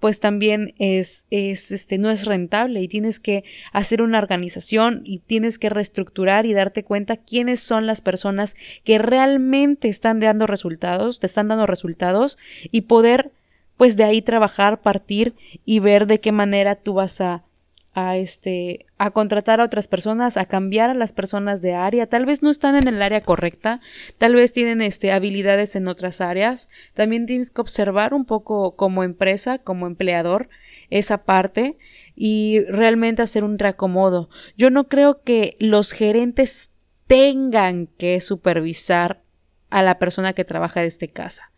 pues 0.00 0.18
también 0.18 0.74
es, 0.78 1.26
es, 1.30 1.70
este, 1.70 1.98
no 1.98 2.10
es 2.10 2.24
rentable 2.24 2.80
y 2.80 2.88
tienes 2.88 3.20
que 3.20 3.44
hacer 3.72 4.02
una 4.02 4.18
organización 4.18 5.02
y 5.04 5.18
tienes 5.18 5.58
que 5.58 5.68
reestructurar 5.68 6.46
y 6.46 6.54
darte 6.54 6.82
cuenta 6.82 7.18
quiénes 7.18 7.60
son 7.60 7.86
las 7.86 8.00
personas 8.00 8.56
que 8.82 8.98
realmente 8.98 9.88
están 9.88 10.18
dando 10.18 10.46
resultados, 10.46 11.20
te 11.20 11.26
están 11.26 11.48
dando 11.48 11.66
resultados 11.66 12.38
y 12.72 12.82
poder 12.82 13.30
pues 13.76 13.96
de 13.96 14.04
ahí 14.04 14.20
trabajar, 14.20 14.82
partir 14.82 15.34
y 15.64 15.80
ver 15.80 16.06
de 16.06 16.20
qué 16.20 16.32
manera 16.32 16.74
tú 16.74 16.94
vas 16.94 17.20
a 17.20 17.44
a 17.92 18.16
este 18.16 18.86
a 18.98 19.10
contratar 19.10 19.60
a 19.60 19.64
otras 19.64 19.88
personas, 19.88 20.36
a 20.36 20.44
cambiar 20.44 20.90
a 20.90 20.94
las 20.94 21.12
personas 21.12 21.60
de 21.60 21.74
área, 21.74 22.06
tal 22.06 22.24
vez 22.24 22.42
no 22.42 22.50
están 22.50 22.76
en 22.76 22.86
el 22.86 23.02
área 23.02 23.22
correcta, 23.22 23.80
tal 24.18 24.34
vez 24.34 24.52
tienen 24.52 24.80
este 24.80 25.12
habilidades 25.12 25.74
en 25.74 25.88
otras 25.88 26.20
áreas. 26.20 26.68
También 26.94 27.26
tienes 27.26 27.50
que 27.50 27.60
observar 27.60 28.14
un 28.14 28.24
poco 28.24 28.76
como 28.76 29.02
empresa, 29.02 29.58
como 29.58 29.86
empleador 29.86 30.48
esa 30.90 31.24
parte 31.24 31.78
y 32.14 32.60
realmente 32.68 33.22
hacer 33.22 33.44
un 33.44 33.58
reacomodo. 33.58 34.28
Yo 34.56 34.70
no 34.70 34.88
creo 34.88 35.22
que 35.22 35.54
los 35.58 35.92
gerentes 35.92 36.70
tengan 37.06 37.86
que 37.86 38.20
supervisar 38.20 39.22
a 39.68 39.82
la 39.82 39.98
persona 39.98 40.32
que 40.32 40.44
trabaja 40.44 40.82
desde 40.82 41.08
casa. 41.08 41.50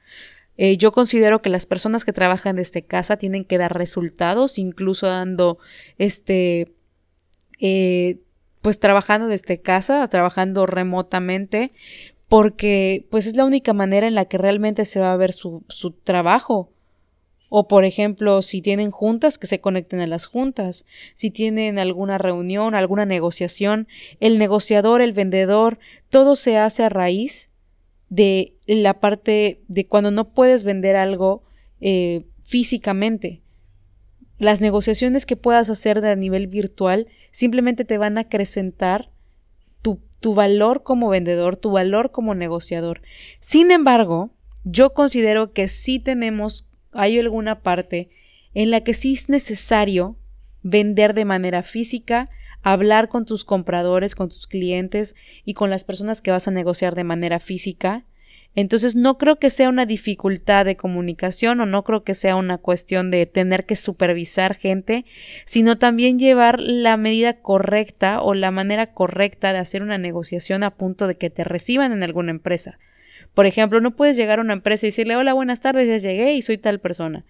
Eh, 0.57 0.77
yo 0.77 0.93
considero 0.93 1.41
que 1.41 1.49
las 1.49 1.67
personas 1.67 2.05
que 2.05 2.13
trabajan 2.13 2.57
desde 2.57 2.83
casa 2.83 3.17
tienen 3.17 3.45
que 3.45 3.59
dar 3.59 3.77
resultados, 3.77 4.59
incluso 4.59 5.07
dando, 5.07 5.59
este, 5.99 6.73
eh, 7.59 8.19
pues 8.61 8.79
trabajando 8.79 9.29
desde 9.29 9.61
casa, 9.61 10.07
trabajando 10.09 10.67
remotamente, 10.67 11.73
porque 12.29 13.07
pues 13.11 13.27
es 13.27 13.37
la 13.37 13.45
única 13.45 13.73
manera 13.73 14.07
en 14.07 14.15
la 14.15 14.27
que 14.27 14.39
realmente 14.39 14.85
se 14.85 15.01
va 15.01 15.13
a 15.13 15.17
ver 15.17 15.33
su, 15.33 15.65
su 15.69 15.93
trabajo. 15.93 16.71
O 17.55 17.69
por 17.69 17.85
ejemplo, 17.85 18.41
si 18.41 18.63
tienen 18.63 18.91
juntas, 18.91 19.39
que 19.39 19.47
se 19.47 19.61
conecten 19.61 20.01
a 20.01 20.07
las 20.07 20.25
juntas. 20.25 20.87
Si 21.15 21.31
tienen 21.31 21.79
alguna 21.79 22.17
reunión, 22.17 22.75
alguna 22.75 23.05
negociación, 23.05 23.89
el 24.21 24.39
negociador, 24.39 25.03
el 25.03 25.13
vendedor, 25.13 25.79
todo 26.09 26.35
se 26.37 26.57
hace 26.57 26.85
a 26.85 26.89
raíz 26.89 27.52
de 28.13 28.53
la 28.67 29.01
parte 29.01 29.63
de 29.69 29.87
cuando 29.87 30.11
no 30.11 30.35
puedes 30.35 30.65
vender 30.65 30.97
algo 30.97 31.45
eh, 31.81 32.27
físicamente. 32.45 33.41
Las 34.37 34.61
negociaciones 34.61 35.25
que 35.25 35.37
puedas 35.37 35.71
hacer 35.71 36.05
a 36.05 36.15
nivel 36.15 36.47
virtual 36.47 37.07
simplemente 37.31 37.87
te 37.87 37.97
van 37.97 38.19
a 38.19 38.23
acrecentar 38.23 39.09
tu, 39.81 39.99
tu 40.21 40.35
valor 40.35 40.83
como 40.83 41.09
vendedor, 41.09 41.57
tu 41.57 41.71
valor 41.71 42.11
como 42.11 42.35
negociador. 42.35 43.01
Sin 43.41 43.71
embargo, 43.71 44.29
yo 44.65 44.93
considero 44.93 45.55
que 45.55 45.69
sí 45.69 45.99
tenemos, 45.99 46.69
hay 46.93 47.19
alguna 47.19 47.63
parte 47.63 48.11
en 48.53 48.71
la 48.71 48.83
que 48.83 48.93
sí 48.93 49.15
es 49.15 49.31
necesario 49.31 50.17
vender 50.63 51.15
de 51.15 51.25
manera 51.25 51.63
física, 51.63 52.29
hablar 52.63 53.09
con 53.09 53.25
tus 53.25 53.45
compradores, 53.45 54.15
con 54.15 54.29
tus 54.29 54.47
clientes 54.47 55.15
y 55.45 55.55
con 55.55 55.71
las 55.71 55.85
personas 55.85 56.23
que 56.23 56.31
vas 56.31 56.49
a 56.49 56.53
negociar 56.53 56.95
de 56.95 57.05
manera 57.05 57.41
física. 57.41 58.05
Entonces 58.55 58.95
no 58.95 59.17
creo 59.17 59.37
que 59.37 59.49
sea 59.49 59.71
una 59.71 59.87
dificultad 59.87 60.67
de 60.67 60.77
comunicación 60.77 61.61
o 61.61 61.67
no 61.67 61.85
creo 61.85 62.05
que 62.05 62.15
sea 62.15 62.37
una 62.37 62.59
cuestión 62.59 63.11
de 63.11 63.25
tener 63.25 63.65
que 63.65 63.77
supervisar 63.77 64.55
gente, 64.55 65.07
sino 65.47 65.79
también 65.79 66.19
llevar 66.19 66.61
la 66.61 66.99
medida 66.99 67.41
correcta 67.41 68.21
o 68.21 68.35
la 68.35 68.51
manera 68.51 68.93
correcta 68.93 69.55
de 69.55 69.59
hacer 69.59 69.83
una 69.83 69.97
negociación 69.97 70.65
a 70.65 70.75
punto 70.75 71.07
de 71.07 71.15
que 71.15 71.31
te 71.31 71.45
reciban 71.45 71.93
en 71.93 72.03
alguna 72.03 72.31
empresa. 72.31 72.79
Por 73.33 73.47
ejemplo, 73.47 73.81
no 73.81 73.97
puedes 73.97 74.19
llegar 74.19 74.39
a 74.39 74.43
una 74.43 74.53
empresa 74.53 74.85
y 74.85 74.91
decirle 74.91 75.17
hola, 75.17 75.33
buenas 75.33 75.61
tardes, 75.61 75.89
ya 75.89 75.97
llegué 75.97 76.35
y 76.35 76.43
soy 76.43 76.59
tal 76.59 76.79
persona, 76.79 77.25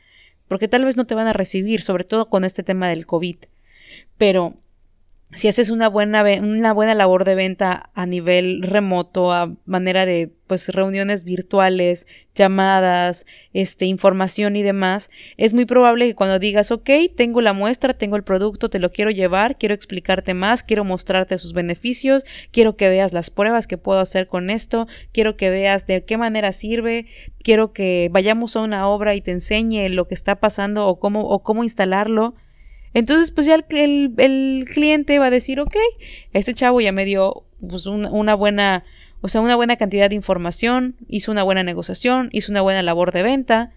porque 0.48 0.66
tal 0.66 0.84
vez 0.84 0.96
no 0.96 1.06
te 1.06 1.14
van 1.14 1.28
a 1.28 1.32
recibir, 1.32 1.82
sobre 1.82 2.02
todo 2.02 2.28
con 2.28 2.42
este 2.44 2.64
tema 2.64 2.88
del 2.88 3.06
COVID. 3.06 3.36
Pero 4.18 4.56
si 5.34 5.48
haces 5.48 5.70
una 5.70 5.88
buena, 5.88 6.24
una 6.40 6.72
buena 6.72 6.94
labor 6.94 7.24
de 7.24 7.34
venta 7.34 7.90
a 7.94 8.06
nivel 8.06 8.62
remoto, 8.62 9.32
a 9.32 9.54
manera 9.64 10.04
de 10.04 10.30
pues 10.46 10.68
reuniones 10.68 11.24
virtuales, 11.24 12.06
llamadas, 12.34 13.24
este, 13.54 13.86
información 13.86 14.54
y 14.56 14.62
demás, 14.62 15.10
es 15.38 15.54
muy 15.54 15.64
probable 15.64 16.08
que 16.08 16.14
cuando 16.14 16.38
digas, 16.38 16.70
ok, 16.70 16.90
tengo 17.16 17.40
la 17.40 17.54
muestra, 17.54 17.94
tengo 17.94 18.16
el 18.16 18.24
producto, 18.24 18.68
te 18.68 18.78
lo 18.78 18.92
quiero 18.92 19.10
llevar, 19.10 19.56
quiero 19.56 19.74
explicarte 19.74 20.34
más, 20.34 20.62
quiero 20.62 20.84
mostrarte 20.84 21.38
sus 21.38 21.54
beneficios, 21.54 22.24
quiero 22.50 22.76
que 22.76 22.90
veas 22.90 23.14
las 23.14 23.30
pruebas 23.30 23.66
que 23.66 23.78
puedo 23.78 24.00
hacer 24.00 24.26
con 24.26 24.50
esto, 24.50 24.86
quiero 25.12 25.38
que 25.38 25.48
veas 25.48 25.86
de 25.86 26.04
qué 26.04 26.18
manera 26.18 26.52
sirve, 26.52 27.06
quiero 27.42 27.72
que 27.72 28.10
vayamos 28.12 28.54
a 28.54 28.60
una 28.60 28.86
obra 28.88 29.14
y 29.14 29.22
te 29.22 29.30
enseñe 29.30 29.88
lo 29.88 30.06
que 30.06 30.14
está 30.14 30.36
pasando 30.36 30.86
o 30.86 31.00
cómo, 31.00 31.28
o 31.28 31.42
cómo 31.42 31.64
instalarlo. 31.64 32.34
Entonces, 32.94 33.30
pues 33.30 33.46
ya 33.46 33.54
el, 33.54 34.64
cliente 34.72 35.18
va 35.18 35.26
a 35.26 35.30
decir, 35.30 35.60
ok, 35.60 35.74
este 36.32 36.54
chavo 36.54 36.80
ya 36.80 36.92
me 36.92 37.04
dio 37.04 37.44
pues, 37.66 37.86
una, 37.86 38.34
buena, 38.34 38.84
o 39.20 39.28
sea, 39.28 39.40
una 39.40 39.56
buena 39.56 39.76
cantidad 39.76 40.08
de 40.08 40.14
información, 40.14 40.96
hizo 41.08 41.32
una 41.32 41.42
buena 41.42 41.62
negociación, 41.62 42.28
hizo 42.32 42.52
una 42.52 42.60
buena 42.60 42.82
labor 42.82 43.12
de 43.12 43.22
venta, 43.22 43.72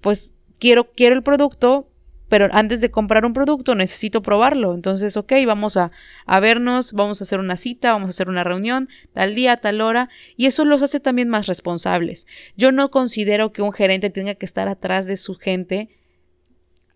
pues 0.00 0.30
quiero, 0.58 0.92
quiero 0.92 1.16
el 1.16 1.22
producto, 1.22 1.88
pero 2.28 2.48
antes 2.52 2.80
de 2.80 2.92
comprar 2.92 3.26
un 3.26 3.32
producto 3.32 3.74
necesito 3.74 4.22
probarlo. 4.22 4.72
Entonces, 4.72 5.16
ok, 5.16 5.32
vamos 5.44 5.76
a, 5.76 5.90
a, 6.26 6.38
vernos, 6.38 6.92
vamos 6.92 7.20
a 7.20 7.24
hacer 7.24 7.40
una 7.40 7.56
cita, 7.56 7.92
vamos 7.92 8.06
a 8.06 8.10
hacer 8.10 8.28
una 8.28 8.44
reunión, 8.44 8.88
tal 9.12 9.34
día, 9.34 9.56
tal 9.56 9.80
hora, 9.80 10.08
y 10.36 10.46
eso 10.46 10.64
los 10.64 10.80
hace 10.80 11.00
también 11.00 11.28
más 11.28 11.48
responsables. 11.48 12.28
Yo 12.56 12.70
no 12.70 12.92
considero 12.92 13.52
que 13.52 13.62
un 13.62 13.72
gerente 13.72 14.10
tenga 14.10 14.36
que 14.36 14.46
estar 14.46 14.68
atrás 14.68 15.06
de 15.06 15.16
su 15.16 15.34
gente 15.34 15.88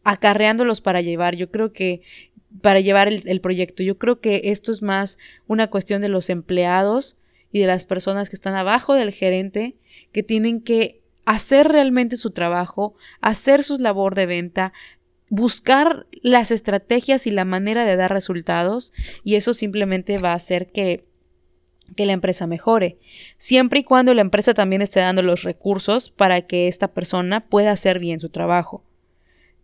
acarreándolos 0.04 0.80
para 0.80 1.00
llevar. 1.00 1.34
Yo 1.34 1.50
creo 1.50 1.72
que 1.72 2.02
para 2.60 2.80
llevar 2.80 3.08
el, 3.08 3.40
proyecto. 3.40 3.82
Yo 3.82 3.98
creo 3.98 4.20
que 4.20 4.42
esto 4.44 4.70
es 4.70 4.82
más 4.82 5.18
una 5.46 5.68
cuestión 5.68 6.02
de 6.02 6.08
los 6.08 6.30
empleados 6.30 7.18
y 7.50 7.60
de 7.60 7.66
las 7.66 7.84
personas 7.84 8.28
que 8.28 8.36
están 8.36 8.54
abajo 8.54 8.94
del 8.94 9.12
gerente 9.12 9.76
que 10.12 10.22
tienen 10.22 10.60
que 10.60 11.00
hacer 11.24 11.68
realmente 11.68 12.16
su 12.16 12.30
trabajo, 12.30 12.94
hacer 13.20 13.64
su 13.64 13.78
labor 13.78 14.14
de 14.14 14.26
venta, 14.26 14.72
buscar 15.30 16.06
las 16.22 16.50
estrategias 16.50 17.26
y 17.26 17.30
la 17.30 17.44
manera 17.44 17.84
de 17.84 17.96
dar 17.96 18.12
resultados 18.12 18.92
y 19.24 19.34
eso 19.34 19.54
simplemente 19.54 20.18
va 20.18 20.32
a 20.32 20.36
hacer 20.36 20.70
que 20.70 21.04
que 21.96 22.06
la 22.06 22.12
empresa 22.14 22.46
mejore, 22.46 22.98
siempre 23.36 23.80
y 23.80 23.84
cuando 23.84 24.14
la 24.14 24.22
empresa 24.22 24.54
también 24.54 24.82
esté 24.82 25.00
dando 25.00 25.22
los 25.22 25.42
recursos 25.42 26.10
para 26.10 26.42
que 26.42 26.66
esta 26.66 26.88
persona 26.88 27.46
pueda 27.46 27.72
hacer 27.72 27.98
bien 27.98 28.20
su 28.20 28.30
trabajo. 28.30 28.82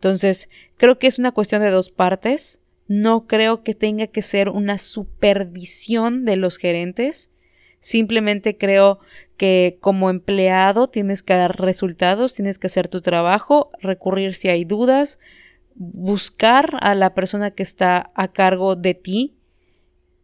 Entonces, 0.01 0.49
creo 0.79 0.99
que 0.99 1.07
es 1.09 1.19
una 1.19 1.33
cuestión 1.33 1.61
de 1.61 1.69
dos 1.69 1.91
partes. 1.91 2.63
No 2.89 3.27
creo 3.27 3.63
que 3.63 3.75
tenga 3.75 4.07
que 4.07 4.23
ser 4.23 4.49
una 4.49 4.79
supervisión 4.79 6.25
de 6.25 6.37
los 6.37 6.57
gerentes. 6.57 7.31
Simplemente 7.81 8.57
creo 8.57 9.01
que 9.37 9.77
como 9.83 10.09
empleado 10.09 10.89
tienes 10.89 11.23
que 11.23 11.35
dar 11.35 11.61
resultados, 11.61 12.33
tienes 12.33 12.59
que 12.59 12.69
hacer 12.69 12.89
tu 12.89 13.03
trabajo, 13.03 13.73
recurrir 13.83 14.33
si 14.33 14.49
hay 14.49 14.65
dudas, 14.65 15.19
buscar 15.75 16.79
a 16.81 16.95
la 16.95 17.13
persona 17.13 17.51
que 17.51 17.63
está 17.63 18.11
a 18.15 18.29
cargo 18.29 18.77
de 18.77 18.95
ti 18.95 19.37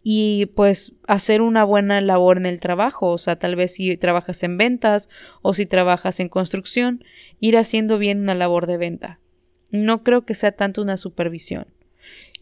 y 0.02 0.47
pues 0.56 0.95
hacer 1.06 1.42
una 1.42 1.64
buena 1.64 2.00
labor 2.00 2.38
en 2.38 2.47
el 2.47 2.61
trabajo, 2.61 3.09
o 3.09 3.18
sea, 3.18 3.38
tal 3.38 3.56
vez 3.56 3.75
si 3.75 3.99
trabajas 3.99 4.42
en 4.42 4.56
ventas 4.56 5.11
o 5.42 5.52
si 5.52 5.66
trabajas 5.66 6.18
en 6.21 6.30
construcción, 6.30 7.04
ir 7.40 7.59
haciendo 7.59 7.99
bien 7.99 8.21
una 8.21 8.35
labor 8.35 8.66
de 8.66 8.78
venta. 8.78 9.21
No 9.70 10.02
creo 10.02 10.25
que 10.25 10.35
sea 10.35 10.52
tanto 10.52 10.82
una 10.82 10.96
supervisión. 10.96 11.66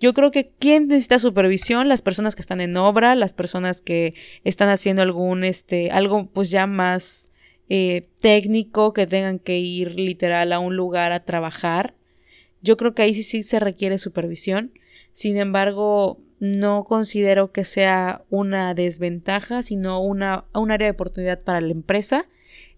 Yo 0.01 0.13
creo 0.13 0.31
que 0.31 0.51
¿quién 0.59 0.89
necesita 0.89 1.19
supervisión? 1.19 1.89
Las 1.89 2.03
personas 2.03 2.35
que 2.35 2.43
están 2.43 2.61
en 2.61 2.77
obra, 2.77 3.15
las 3.15 3.33
personas 3.33 3.81
que 3.81 4.15
están 4.43 4.69
haciendo 4.69 5.03
algún, 5.03 5.45
este, 5.45 5.91
algo 5.91 6.27
pues 6.27 6.51
ya 6.51 6.67
más 6.67 7.31
eh, 7.69 8.09
técnico, 8.21 8.93
que 8.93 9.07
tengan 9.07 9.39
que 9.39 9.59
ir 9.59 9.93
literal 9.93 10.53
a 10.53 10.59
un 10.59 10.77
lugar 10.77 11.13
a 11.13 11.25
trabajar. 11.25 11.95
Yo 12.61 12.77
creo 12.77 12.95
que 12.95 13.03
ahí 13.03 13.15
sí, 13.15 13.23
sí 13.23 13.43
se 13.43 13.61
requiere 13.61 13.99
supervisión. 13.99 14.73
Sin 15.13 15.37
embargo, 15.37 16.19
no 16.41 16.85
considero 16.85 17.53
que 17.53 17.65
sea 17.65 18.23
una 18.31 18.75
desventaja, 18.75 19.63
sino 19.63 20.03
una, 20.03 20.45
un 20.53 20.71
área 20.71 20.89
de 20.89 20.93
oportunidad 20.93 21.41
para 21.41 21.61
la 21.61 21.73
empresa 21.73 22.27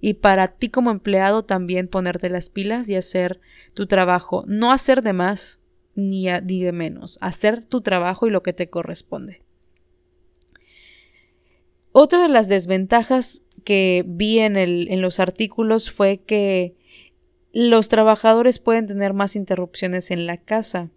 y 0.01 0.15
para 0.15 0.49
ti 0.49 0.69
como 0.69 0.91
empleado 0.91 1.43
también 1.43 1.89
ponerte 1.89 2.29
las 2.31 2.51
pilas 2.51 2.89
y 2.89 2.97
hacer 2.97 3.41
tu 3.75 3.87
trabajo, 3.87 4.45
no 4.47 4.73
hacer 4.73 5.03
de 5.03 5.13
más 5.13 5.61
ni, 5.95 6.27
de 6.27 6.73
menos, 6.73 7.19
hacer 7.21 7.63
tu 7.63 7.81
trabajo 7.81 8.27
y 8.27 8.31
lo 8.31 8.43
que 8.43 8.53
te 8.53 8.69
corresponde. 8.69 9.43
Otra 11.93 12.23
de 12.23 12.29
las 12.29 12.49
desventajas 12.49 13.43
que 13.65 14.05
vi 14.07 14.41
en, 14.41 14.57
el, 14.57 14.89
en 14.91 15.01
los 15.01 15.19
artículos 15.19 15.91
fue 15.91 16.19
que 16.19 16.77
los 17.53 17.89
trabajadores 17.89 18.59
pueden 18.59 18.87
tener 18.87 19.15
más 19.15 19.35
interrupciones 19.35 20.11
en 20.11 20.27
la 20.27 20.37
casa, 20.37 20.91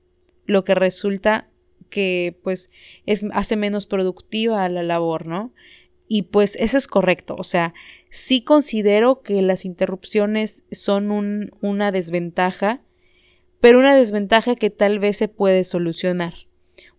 lo 0.45 0.65
que 0.65 0.75
resulta 0.75 1.47
que 1.89 2.37
pues 2.43 2.69
es, 3.05 3.25
hace 3.31 3.55
menos 3.55 3.85
productiva 3.85 4.67
la 4.67 4.83
labor, 4.83 5.25
¿no? 5.25 5.53
Y 6.07 6.23
pues 6.23 6.57
eso 6.57 6.77
es 6.77 6.87
correcto, 6.87 7.35
o 7.37 7.43
sea, 7.43 7.73
sí 8.09 8.43
considero 8.43 9.21
que 9.21 9.41
las 9.41 9.65
interrupciones 9.65 10.63
son 10.71 11.11
un, 11.11 11.51
una 11.61 11.91
desventaja, 11.91 12.81
pero 13.59 13.79
una 13.79 13.95
desventaja 13.95 14.55
que 14.55 14.69
tal 14.69 14.99
vez 14.99 15.17
se 15.17 15.27
puede 15.27 15.63
solucionar. 15.63 16.33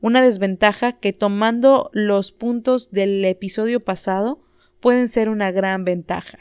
Una 0.01 0.23
desventaja 0.23 0.93
que 0.93 1.13
tomando 1.13 1.91
los 1.93 2.33
puntos 2.33 2.91
del 2.91 3.25
episodio 3.25 3.81
pasado 3.81 4.43
pueden 4.81 5.09
ser 5.09 5.29
una 5.29 5.51
gran 5.51 5.85
ventaja. 5.85 6.39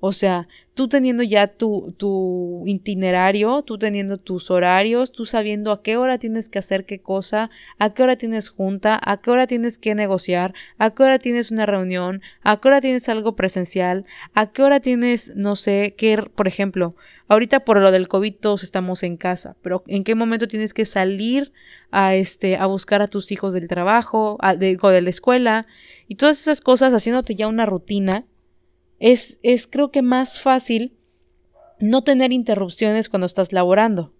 O 0.00 0.12
sea, 0.12 0.46
tú 0.74 0.86
teniendo 0.86 1.24
ya 1.24 1.48
tu, 1.48 1.92
tu, 1.96 2.62
itinerario, 2.66 3.62
tú 3.62 3.78
teniendo 3.78 4.16
tus 4.16 4.48
horarios, 4.48 5.10
tú 5.10 5.24
sabiendo 5.24 5.72
a 5.72 5.82
qué 5.82 5.96
hora 5.96 6.18
tienes 6.18 6.48
que 6.48 6.60
hacer 6.60 6.84
qué 6.84 7.00
cosa, 7.00 7.50
a 7.78 7.92
qué 7.92 8.04
hora 8.04 8.14
tienes 8.14 8.48
junta, 8.48 9.00
a 9.02 9.16
qué 9.16 9.32
hora 9.32 9.48
tienes 9.48 9.76
que 9.78 9.96
negociar, 9.96 10.54
a 10.78 10.90
qué 10.90 11.02
hora 11.02 11.18
tienes 11.18 11.50
una 11.50 11.66
reunión, 11.66 12.22
a 12.42 12.60
qué 12.60 12.68
hora 12.68 12.80
tienes 12.80 13.08
algo 13.08 13.34
presencial, 13.34 14.04
a 14.34 14.52
qué 14.52 14.62
hora 14.62 14.78
tienes, 14.78 15.32
no 15.34 15.56
sé, 15.56 15.94
qué, 15.98 16.16
por 16.16 16.46
ejemplo, 16.46 16.94
ahorita 17.26 17.60
por 17.60 17.80
lo 17.80 17.90
del 17.90 18.06
COVID 18.06 18.34
todos 18.36 18.62
estamos 18.62 19.02
en 19.02 19.16
casa, 19.16 19.56
pero 19.62 19.82
en 19.88 20.04
qué 20.04 20.14
momento 20.14 20.46
tienes 20.46 20.74
que 20.74 20.84
salir 20.84 21.52
a 21.90 22.14
este, 22.14 22.56
a 22.56 22.66
buscar 22.66 23.02
a 23.02 23.08
tus 23.08 23.32
hijos 23.32 23.52
del 23.52 23.66
trabajo, 23.66 24.36
a, 24.40 24.54
de, 24.54 24.78
o 24.80 24.88
de 24.90 25.02
la 25.02 25.10
escuela, 25.10 25.66
y 26.06 26.14
todas 26.14 26.40
esas 26.40 26.60
cosas 26.60 26.94
haciéndote 26.94 27.34
ya 27.34 27.48
una 27.48 27.66
rutina 27.66 28.26
es, 28.98 29.38
es 29.42 29.66
creo 29.66 29.90
que 29.90 30.02
más 30.02 30.40
fácil 30.40 30.92
no 31.80 32.02
tener 32.02 32.32
interrupciones 32.32 33.08
cuando 33.08 33.26
estás 33.26 33.52
laborando. 33.52 34.12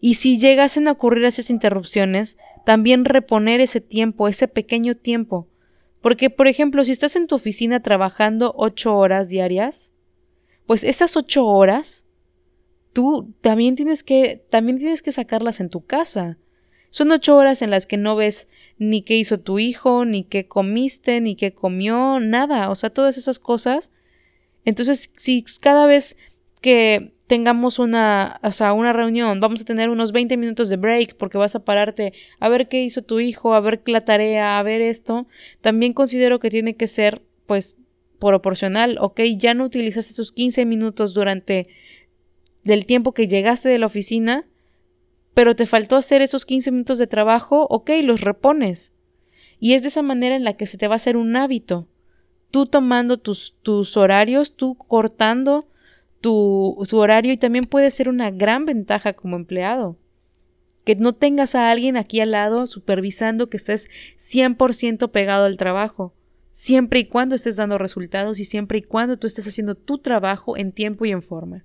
Y 0.00 0.14
si 0.14 0.38
llegasen 0.38 0.88
a 0.88 0.92
ocurrir 0.92 1.24
esas 1.24 1.50
interrupciones, 1.50 2.36
también 2.64 3.04
reponer 3.04 3.60
ese 3.60 3.80
tiempo, 3.80 4.28
ese 4.28 4.48
pequeño 4.48 4.94
tiempo. 4.94 5.48
Porque, 6.02 6.30
por 6.30 6.48
ejemplo, 6.48 6.84
si 6.84 6.92
estás 6.92 7.16
en 7.16 7.26
tu 7.26 7.36
oficina 7.36 7.80
trabajando 7.80 8.54
ocho 8.56 8.96
horas 8.96 9.28
diarias, 9.28 9.94
pues 10.66 10.84
esas 10.84 11.16
ocho 11.16 11.46
horas, 11.46 12.06
tú 12.92 13.32
también 13.40 13.74
tienes 13.74 14.02
que, 14.02 14.44
también 14.50 14.78
tienes 14.78 15.02
que 15.02 15.12
sacarlas 15.12 15.60
en 15.60 15.70
tu 15.70 15.84
casa. 15.84 16.38
Son 16.90 17.10
ocho 17.10 17.36
horas 17.36 17.62
en 17.62 17.70
las 17.70 17.86
que 17.86 17.96
no 17.96 18.16
ves 18.16 18.48
ni 18.78 19.02
qué 19.02 19.16
hizo 19.16 19.40
tu 19.40 19.58
hijo, 19.58 20.04
ni 20.04 20.24
qué 20.24 20.46
comiste, 20.46 21.20
ni 21.20 21.36
qué 21.36 21.52
comió, 21.52 22.20
nada. 22.20 22.70
O 22.70 22.74
sea, 22.74 22.90
todas 22.90 23.16
esas 23.16 23.38
cosas 23.38 23.92
entonces, 24.66 25.10
si 25.16 25.44
cada 25.60 25.86
vez 25.86 26.16
que 26.60 27.14
tengamos 27.28 27.78
una, 27.78 28.40
o 28.42 28.50
sea, 28.52 28.72
una 28.72 28.92
reunión, 28.92 29.40
vamos 29.40 29.60
a 29.60 29.64
tener 29.64 29.90
unos 29.90 30.12
20 30.12 30.36
minutos 30.36 30.68
de 30.68 30.76
break 30.76 31.16
porque 31.16 31.38
vas 31.38 31.54
a 31.54 31.64
pararte 31.64 32.12
a 32.40 32.48
ver 32.48 32.68
qué 32.68 32.82
hizo 32.82 33.02
tu 33.02 33.20
hijo, 33.20 33.54
a 33.54 33.60
ver 33.60 33.80
la 33.86 34.04
tarea, 34.04 34.58
a 34.58 34.62
ver 34.64 34.80
esto, 34.80 35.26
también 35.60 35.92
considero 35.92 36.40
que 36.40 36.50
tiene 36.50 36.74
que 36.74 36.88
ser, 36.88 37.22
pues, 37.46 37.76
proporcional, 38.18 38.98
ok, 39.00 39.20
ya 39.36 39.54
no 39.54 39.64
utilizaste 39.64 40.12
esos 40.12 40.32
15 40.32 40.66
minutos 40.66 41.14
durante 41.14 41.68
del 42.64 42.86
tiempo 42.86 43.14
que 43.14 43.28
llegaste 43.28 43.68
de 43.68 43.78
la 43.78 43.86
oficina, 43.86 44.48
pero 45.34 45.54
te 45.54 45.66
faltó 45.66 45.94
hacer 45.94 46.22
esos 46.22 46.44
15 46.44 46.72
minutos 46.72 46.98
de 46.98 47.06
trabajo, 47.06 47.68
ok, 47.70 47.90
los 48.02 48.20
repones. 48.20 48.94
Y 49.60 49.74
es 49.74 49.82
de 49.82 49.88
esa 49.88 50.02
manera 50.02 50.34
en 50.34 50.42
la 50.42 50.56
que 50.56 50.66
se 50.66 50.76
te 50.76 50.88
va 50.88 50.94
a 50.94 50.96
hacer 50.96 51.16
un 51.16 51.36
hábito 51.36 51.86
tú 52.50 52.66
tomando 52.66 53.18
tus, 53.18 53.56
tus 53.62 53.96
horarios, 53.96 54.56
tú 54.56 54.76
cortando 54.76 55.68
tu, 56.20 56.84
tu 56.88 56.98
horario 56.98 57.32
y 57.32 57.36
también 57.36 57.66
puede 57.66 57.90
ser 57.90 58.08
una 58.08 58.30
gran 58.30 58.64
ventaja 58.64 59.12
como 59.12 59.36
empleado. 59.36 59.96
Que 60.84 60.94
no 60.94 61.14
tengas 61.14 61.54
a 61.54 61.70
alguien 61.70 61.96
aquí 61.96 62.20
al 62.20 62.30
lado 62.30 62.66
supervisando 62.66 63.48
que 63.48 63.56
estés 63.56 63.90
100% 64.16 65.10
pegado 65.10 65.44
al 65.44 65.56
trabajo, 65.56 66.14
siempre 66.52 67.00
y 67.00 67.04
cuando 67.06 67.34
estés 67.34 67.56
dando 67.56 67.76
resultados 67.76 68.38
y 68.38 68.44
siempre 68.44 68.78
y 68.78 68.82
cuando 68.82 69.18
tú 69.18 69.26
estés 69.26 69.46
haciendo 69.46 69.74
tu 69.74 69.98
trabajo 69.98 70.56
en 70.56 70.72
tiempo 70.72 71.04
y 71.04 71.10
en 71.10 71.22
forma. 71.22 71.64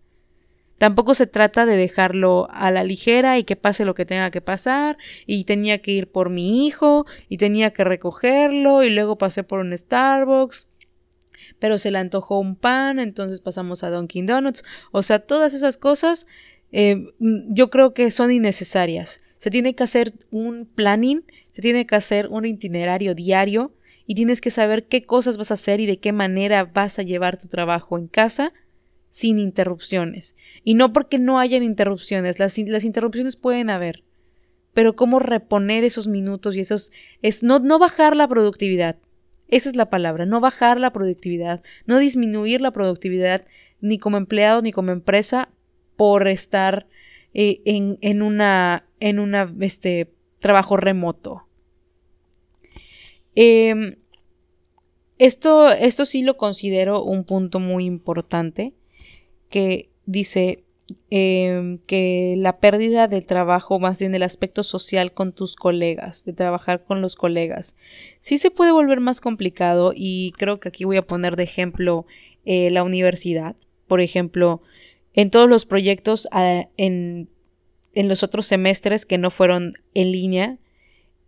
Tampoco 0.82 1.14
se 1.14 1.28
trata 1.28 1.68
de 1.68 1.78
dejarlo 1.78 2.48
a 2.50 2.72
la 2.72 2.84
ligera 2.84 3.38
y 3.38 3.44
que 3.44 3.56
pase 3.56 3.86
lo 3.86 3.94
que 3.94 4.08
tenga 4.08 4.32
que 4.32 4.42
pasar 4.42 4.98
y 5.28 5.44
tenía 5.44 5.80
que 5.84 5.92
ir 5.92 6.12
por 6.12 6.32
mi 6.32 6.66
hijo 6.66 7.06
y 7.30 7.38
tenía 7.38 7.72
que 7.72 7.84
recogerlo 7.84 8.82
y 8.82 8.90
luego 8.90 9.20
pasé 9.20 9.44
por 9.44 9.60
un 9.60 9.78
Starbucks 9.78 10.71
pero 11.62 11.78
se 11.78 11.92
le 11.92 12.00
antojó 12.00 12.40
un 12.40 12.56
pan, 12.56 12.98
entonces 12.98 13.40
pasamos 13.40 13.84
a 13.84 13.92
Dunkin' 13.92 14.26
Donuts. 14.26 14.64
O 14.92 15.04
sea, 15.04 15.20
todas 15.20 15.54
esas 15.54 15.78
cosas 15.78 16.26
eh, 16.72 17.14
yo 17.20 17.70
creo 17.70 17.94
que 17.94 18.10
son 18.10 18.32
innecesarias. 18.32 19.22
Se 19.38 19.52
tiene 19.52 19.76
que 19.76 19.84
hacer 19.84 20.16
un 20.32 20.66
planning, 20.66 21.24
se 21.52 21.62
tiene 21.62 21.86
que 21.86 21.96
hacer 21.96 22.30
un 22.30 22.48
itinerario 22.48 23.14
diario 23.14 23.74
y 24.08 24.16
tienes 24.16 24.42
que 24.42 24.50
saber 24.50 24.88
qué 24.88 25.04
cosas 25.06 25.38
vas 25.38 25.52
a 25.52 25.54
hacer 25.54 25.80
y 25.80 25.86
de 25.86 26.00
qué 26.00 26.12
manera 26.12 26.66
vas 26.66 26.98
a 26.98 27.04
llevar 27.04 27.38
tu 27.38 27.48
trabajo 27.48 27.96
en 28.00 28.08
casa 28.08 28.54
sin 29.10 29.38
interrupciones. 29.38 30.36
Y 30.64 30.74
no 30.74 30.94
porque 30.94 31.20
no 31.20 31.38
hayan 31.38 31.62
interrupciones, 31.62 32.40
las, 32.40 32.58
las 32.58 32.86
interrupciones 32.86 33.36
pueden 33.36 33.70
haber, 33.70 34.04
pero 34.74 34.96
cómo 34.96 35.20
reponer 35.20 35.84
esos 35.84 36.08
minutos 36.08 36.56
y 36.56 36.62
esos 36.62 36.92
es 37.22 37.44
no, 37.44 37.60
no 37.60 37.78
bajar 37.78 38.16
la 38.16 38.28
productividad. 38.28 38.98
Esa 39.52 39.70
es 39.70 39.76
la 39.76 39.90
palabra, 39.90 40.26
no 40.26 40.40
bajar 40.40 40.80
la 40.80 40.94
productividad, 40.94 41.62
no 41.86 42.00
disminuir 42.00 42.62
la 42.62 42.72
productividad 42.72 43.46
ni 43.82 44.00
como 44.00 44.18
empleado 44.18 44.62
ni 44.62 44.72
como 44.72 44.92
empresa 44.92 45.50
por 45.98 46.28
estar 46.28 46.88
eh, 47.34 47.62
en, 47.66 47.98
en, 48.02 48.22
una 48.22 48.86
en 49.00 49.20
una 49.20 49.54
este 49.60 50.12
trabajo 50.40 50.78
remoto. 50.78 51.44
Em, 53.36 53.98
esto, 55.18 55.70
esto 55.70 56.06
sí 56.06 56.24
lo 56.24 56.38
considero 56.38 57.04
un 57.04 57.24
punto 57.24 57.60
muy 57.60 57.86
importante 57.86 58.74
que 59.50 59.90
dice 60.06 60.64
em, 61.10 61.80
que 61.80 62.36
la 62.38 62.60
pérdida 62.60 63.08
de 63.08 63.22
trabajo, 63.22 63.80
más 63.80 64.00
bien 64.00 64.12
del 64.12 64.24
aspecto 64.24 64.64
social 64.64 65.14
con 65.14 65.34
tus 65.34 65.56
colegas, 65.56 66.26
de 66.26 66.34
trabajar 66.34 66.84
con 66.84 67.02
los 67.02 67.16
colegas, 67.16 67.76
sí 68.20 68.38
se 68.38 68.52
puede 68.52 68.72
volver 68.72 69.00
más 69.00 69.22
complicado 69.22 69.94
y 69.96 70.34
creo 70.38 70.60
que 70.60 70.70
aquí 70.70 70.86
voy 70.86 70.98
a 70.98 71.08
poner 71.08 71.36
de 71.36 71.44
ejemplo 71.44 72.06
eh, 72.46 72.72
la 72.72 72.84
universidad. 72.84 73.56
Por 73.88 74.02
ejemplo, 74.02 74.62
en 75.14 75.30
todos 75.30 75.50
los 75.50 75.66
proyectos 75.66 76.28
ah, 76.32 76.68
en, 76.78 77.30
en, 77.94 78.08
los 78.08 78.24
otros 78.24 78.48
semestres 78.48 79.06
que 79.06 79.18
no 79.18 79.32
fueron 79.32 79.74
en 79.94 80.12
línea, 80.12 80.58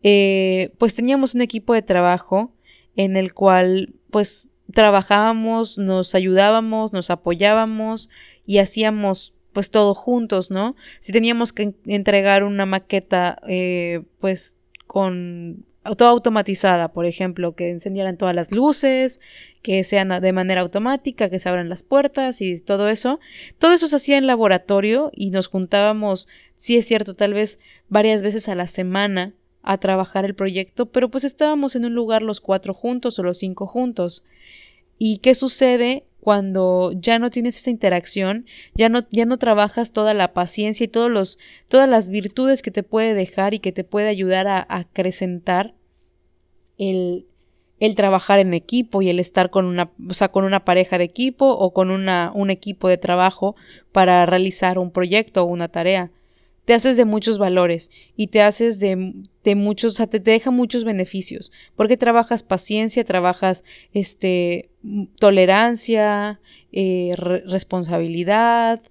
eh, 0.04 0.73
pues 0.78 0.95
teníamos 0.95 1.36
un 1.36 1.41
equipo 1.41 1.73
de 1.73 1.82
trabajo 1.82 2.54
en 2.95 3.15
el 3.17 3.34
cual 3.34 3.95
pues 4.12 4.47
trabajábamos, 4.73 5.78
nos 5.78 6.15
ayudábamos, 6.15 6.93
nos 6.93 7.10
apoyábamos 7.10 8.10
y 8.45 8.58
hacíamos 8.58 9.34
pues 9.54 9.72
todo 9.72 9.94
juntos, 9.94 10.52
¿no? 10.52 10.76
Si 11.00 11.12
teníamos 11.12 11.54
que 11.54 11.74
entregar 11.86 12.44
una 12.44 12.66
maqueta 12.66 13.39
eh, 13.48 14.02
pues 14.20 14.58
con 14.88 15.66
toda 15.98 16.12
automatizada, 16.12 16.94
por 16.94 17.06
ejemplo, 17.06 17.56
que 17.56 17.70
encendieran 17.70 18.18
todas 18.18 18.36
las 18.36 18.52
luces, 18.52 19.20
que 19.62 19.84
sean 19.84 20.10
de 20.22 20.34
manera 20.34 20.62
automática, 20.62 21.30
que 21.30 21.39
se 21.39 21.50
abran 21.50 21.70
las 21.70 21.84
puertas 21.84 22.42
y 22.42 22.60
todo 22.60 22.89
eso. 22.89 23.20
Todo 23.60 23.74
eso 23.74 23.88
se 23.88 23.98
hacía 23.98 24.18
en 24.18 24.28
laboratorio 24.28 25.12
y 25.13 25.30
nos 25.32 25.48
juntábamos, 25.48 26.28
sí 26.56 26.78
es 26.78 26.88
cierto, 26.88 27.16
tal 27.16 27.34
vez 27.34 27.60
varias 27.89 28.22
veces 28.22 28.48
a 28.48 28.56
la 28.56 28.68
semana 28.68 29.34
a 29.62 29.78
trabajar 29.78 30.26
el 30.26 30.36
proyecto, 30.36 30.88
pero 30.88 31.10
pues 31.10 31.24
estábamos 31.24 31.76
en 31.76 31.86
un 31.86 31.96
lugar 31.96 32.22
los 32.22 32.42
cuatro 32.42 32.74
juntos 32.74 33.20
o 33.20 33.24
los 33.24 33.38
cinco 33.38 33.68
juntos. 33.68 34.24
¿Y 34.98 35.18
qué 35.18 35.36
sucede 35.36 36.06
cuando 36.24 36.94
ya 36.96 37.20
no 37.20 37.30
tienes 37.30 37.58
esa 37.58 37.70
interacción, 37.70 38.46
ya 38.76 38.88
no, 38.88 39.06
ya 39.12 39.26
no 39.26 39.36
trabajas 39.36 39.92
toda 39.92 40.14
la 40.14 40.32
paciencia 40.32 40.86
y 40.86 40.88
todos 40.88 41.12
los, 41.12 41.38
todas 41.68 41.90
las 41.90 42.08
virtudes 42.08 42.62
que 42.62 42.72
te 42.72 42.82
puede 42.82 43.14
dejar 43.14 43.54
y 43.54 43.60
que 43.60 43.74
te 43.74 43.84
puede 43.84 44.08
ayudar 44.08 44.48
a, 44.48 44.66
acrecentar 44.70 45.74
el, 46.78 47.26
el 47.82 47.96
trabajar 47.96 48.40
en 48.40 48.54
equipo 48.54 49.02
y 49.02 49.10
el 49.10 49.20
estar 49.20 49.50
con 49.50 49.66
una, 49.66 49.92
o 50.10 50.14
sea, 50.14 50.30
con 50.30 50.46
una 50.46 50.64
pareja 50.64 50.98
de 50.98 51.04
equipo 51.04 51.50
o 51.50 51.74
con 51.74 51.92
una, 51.92 52.32
un 52.34 52.50
equipo 52.52 52.88
de 52.88 52.98
trabajo 52.98 53.58
para 53.92 54.26
realizar 54.26 54.80
un 54.80 54.92
proyecto 54.92 55.44
o 55.44 55.48
una 55.48 55.68
tarea 55.68 56.10
te 56.65 56.73
haces 56.73 56.95
de 56.95 57.06
muchos 57.06 57.38
valores 57.38 57.91
y 58.15 58.28
te 58.28 58.41
haces 58.41 58.80
de, 58.80 59.13
de 59.43 59.56
muchos, 59.56 59.93
o 59.93 59.95
sea, 59.95 60.08
te, 60.08 60.19
deja 60.19 60.52
muchos 60.52 60.84
beneficios, 60.84 61.52
porque 61.76 61.97
trabajas 61.97 62.43
paciencia, 62.43 63.04
trabajas 63.04 63.63
este, 63.93 64.69
tolerancia, 65.19 66.39
eh, 66.71 67.13
responsabilidad, 67.17 68.82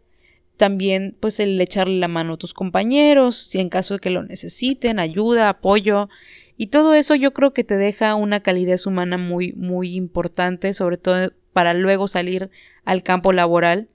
también 0.56 1.16
pues 1.18 1.40
el 1.40 1.60
echarle 1.60 1.98
la 1.98 2.08
mano 2.08 2.34
a 2.34 2.38
tus 2.38 2.54
compañeros, 2.54 3.36
si 3.36 3.58
en 3.58 3.68
caso 3.68 3.94
de 3.94 4.00
que 4.00 4.10
lo 4.10 4.22
necesiten, 4.22 4.98
ayuda, 4.98 5.48
apoyo, 5.48 6.08
y 6.56 6.66
todo 6.66 6.94
eso 6.94 7.14
yo 7.14 7.32
creo 7.32 7.54
que 7.54 7.64
te 7.64 7.76
deja 7.76 8.14
una 8.14 8.40
calidez 8.40 8.86
humana 8.86 9.16
muy, 9.16 9.54
muy 9.54 9.96
importante, 9.96 10.74
sobre 10.74 10.98
todo 10.98 11.32
para 11.52 11.74
luego 11.74 12.06
salir 12.06 12.50
al 12.84 13.02
campo 13.02 13.32
laboral 13.32 13.88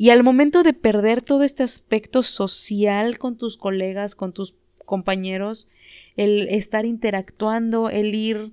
y 0.00 0.10
al 0.10 0.22
momento 0.22 0.62
de 0.62 0.74
perder 0.74 1.22
todo 1.22 1.42
este 1.42 1.64
aspecto 1.64 2.22
social 2.22 3.18
con 3.18 3.36
tus 3.36 3.56
colegas, 3.56 4.14
con 4.14 4.32
tus 4.32 4.54
compañeros, 4.84 5.66
el 6.16 6.46
estar 6.50 6.86
interactuando, 6.86 7.90
el 7.90 8.14
ir, 8.14 8.52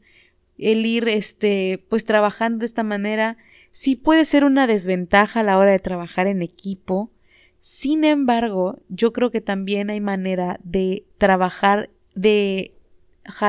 el 0.57 0.87
ir, 0.87 1.07
este, 1.07 1.85
pues 1.87 2.03
trabajando 2.03 2.61
de 2.61 2.65
esta 2.65 2.81
manera, 2.81 3.37
sí 3.71 3.95
puede 3.95 4.25
ser 4.25 4.43
una 4.43 4.65
desventaja 4.65 5.41
a 5.41 5.43
la 5.43 5.59
hora 5.59 5.69
de 5.69 5.77
trabajar 5.77 6.25
en 6.25 6.41
equipo. 6.41 7.11
Sin 7.59 8.05
embargo, 8.05 8.79
yo 8.89 9.13
creo 9.13 9.29
que 9.29 9.41
también 9.41 9.91
hay 9.91 10.01
manera 10.01 10.59
de 10.63 11.05
trabajar 11.19 11.91
de, 12.15 12.73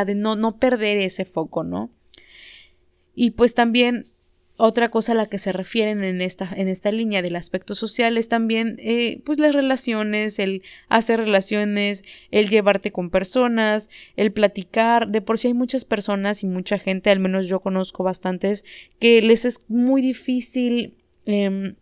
de 0.05 0.15
no, 0.15 0.37
no 0.37 0.59
perder 0.59 0.99
ese 0.99 1.25
foco, 1.25 1.65
¿no? 1.65 1.89
Y 3.15 3.31
pues 3.31 3.55
también 3.55 4.05
otra 4.59 4.90
cosa 4.90 5.12
a 5.12 5.14
la 5.14 5.27
que 5.27 5.38
se 5.38 5.53
refieren 5.53 6.03
en 6.03 6.23
esta, 6.23 6.51
en 6.57 6.69
esta 6.69 6.90
línea 6.90 7.21
del 7.21 7.37
aspecto 7.37 7.75
social 7.75 8.16
es 8.16 8.29
también 8.29 8.77
eh, 8.79 9.21
pues 9.25 9.38
las 9.38 9.55
relaciones, 9.55 10.38
el 10.38 10.62
hacer 10.88 11.21
relaciones, 11.21 12.05
el 12.31 12.49
llevarte 12.49 12.90
con 12.90 13.11
personas, 13.11 13.90
el 14.16 14.33
platicar. 14.33 15.09
De 15.09 15.21
por 15.21 15.38
sí 15.38 15.49
hay 15.49 15.55
muchas 15.55 15.85
personas 15.85 16.42
y 16.42 16.47
mucha 16.47 16.79
gente, 16.79 17.11
al 17.11 17.21
menos 17.21 17.49
yo 17.49 17.61
conozco 17.61 18.03
bastantes, 18.03 18.64
que 18.99 19.21
les 19.21 19.45
es 19.45 19.61
muy 19.69 20.01
difícil 20.01 20.95
em, 21.27 21.77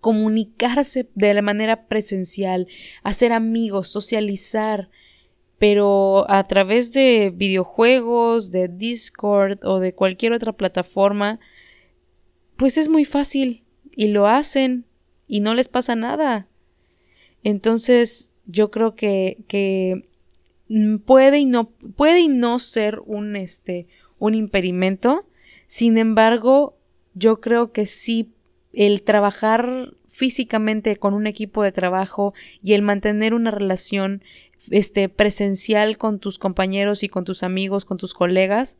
comunicarse 0.00 1.08
de 1.14 1.34
la 1.34 1.42
manera 1.42 1.86
presencial, 1.86 2.66
hacer 3.04 3.32
amigos, 3.32 3.88
socializar 3.90 4.88
pero 5.58 6.24
a 6.30 6.44
través 6.44 6.92
de 6.92 7.32
videojuegos, 7.34 8.52
de 8.52 8.68
Discord 8.68 9.58
o 9.64 9.80
de 9.80 9.92
cualquier 9.92 10.32
otra 10.32 10.52
plataforma, 10.52 11.40
pues 12.58 12.76
es 12.76 12.88
muy 12.88 13.04
fácil 13.04 13.62
y 13.96 14.08
lo 14.08 14.26
hacen 14.26 14.84
y 15.28 15.40
no 15.40 15.54
les 15.54 15.68
pasa 15.68 15.94
nada. 15.94 16.48
Entonces, 17.44 18.32
yo 18.46 18.70
creo 18.70 18.96
que, 18.96 19.38
que 19.46 20.08
puede 21.06 21.38
y 21.38 21.44
no 21.46 21.70
puede 21.70 22.20
y 22.20 22.28
no 22.28 22.58
ser 22.58 23.00
un 23.06 23.36
este 23.36 23.86
un 24.18 24.34
impedimento. 24.34 25.24
Sin 25.68 25.98
embargo, 25.98 26.76
yo 27.14 27.40
creo 27.40 27.72
que 27.72 27.86
sí 27.86 28.32
el 28.72 29.02
trabajar 29.02 29.94
físicamente 30.08 30.96
con 30.96 31.14
un 31.14 31.28
equipo 31.28 31.62
de 31.62 31.70
trabajo 31.70 32.34
y 32.60 32.72
el 32.72 32.82
mantener 32.82 33.34
una 33.34 33.52
relación 33.52 34.22
este 34.70 35.08
presencial 35.08 35.96
con 35.96 36.18
tus 36.18 36.40
compañeros 36.40 37.04
y 37.04 37.08
con 37.08 37.24
tus 37.24 37.44
amigos, 37.44 37.84
con 37.84 37.98
tus 37.98 38.14
colegas, 38.14 38.78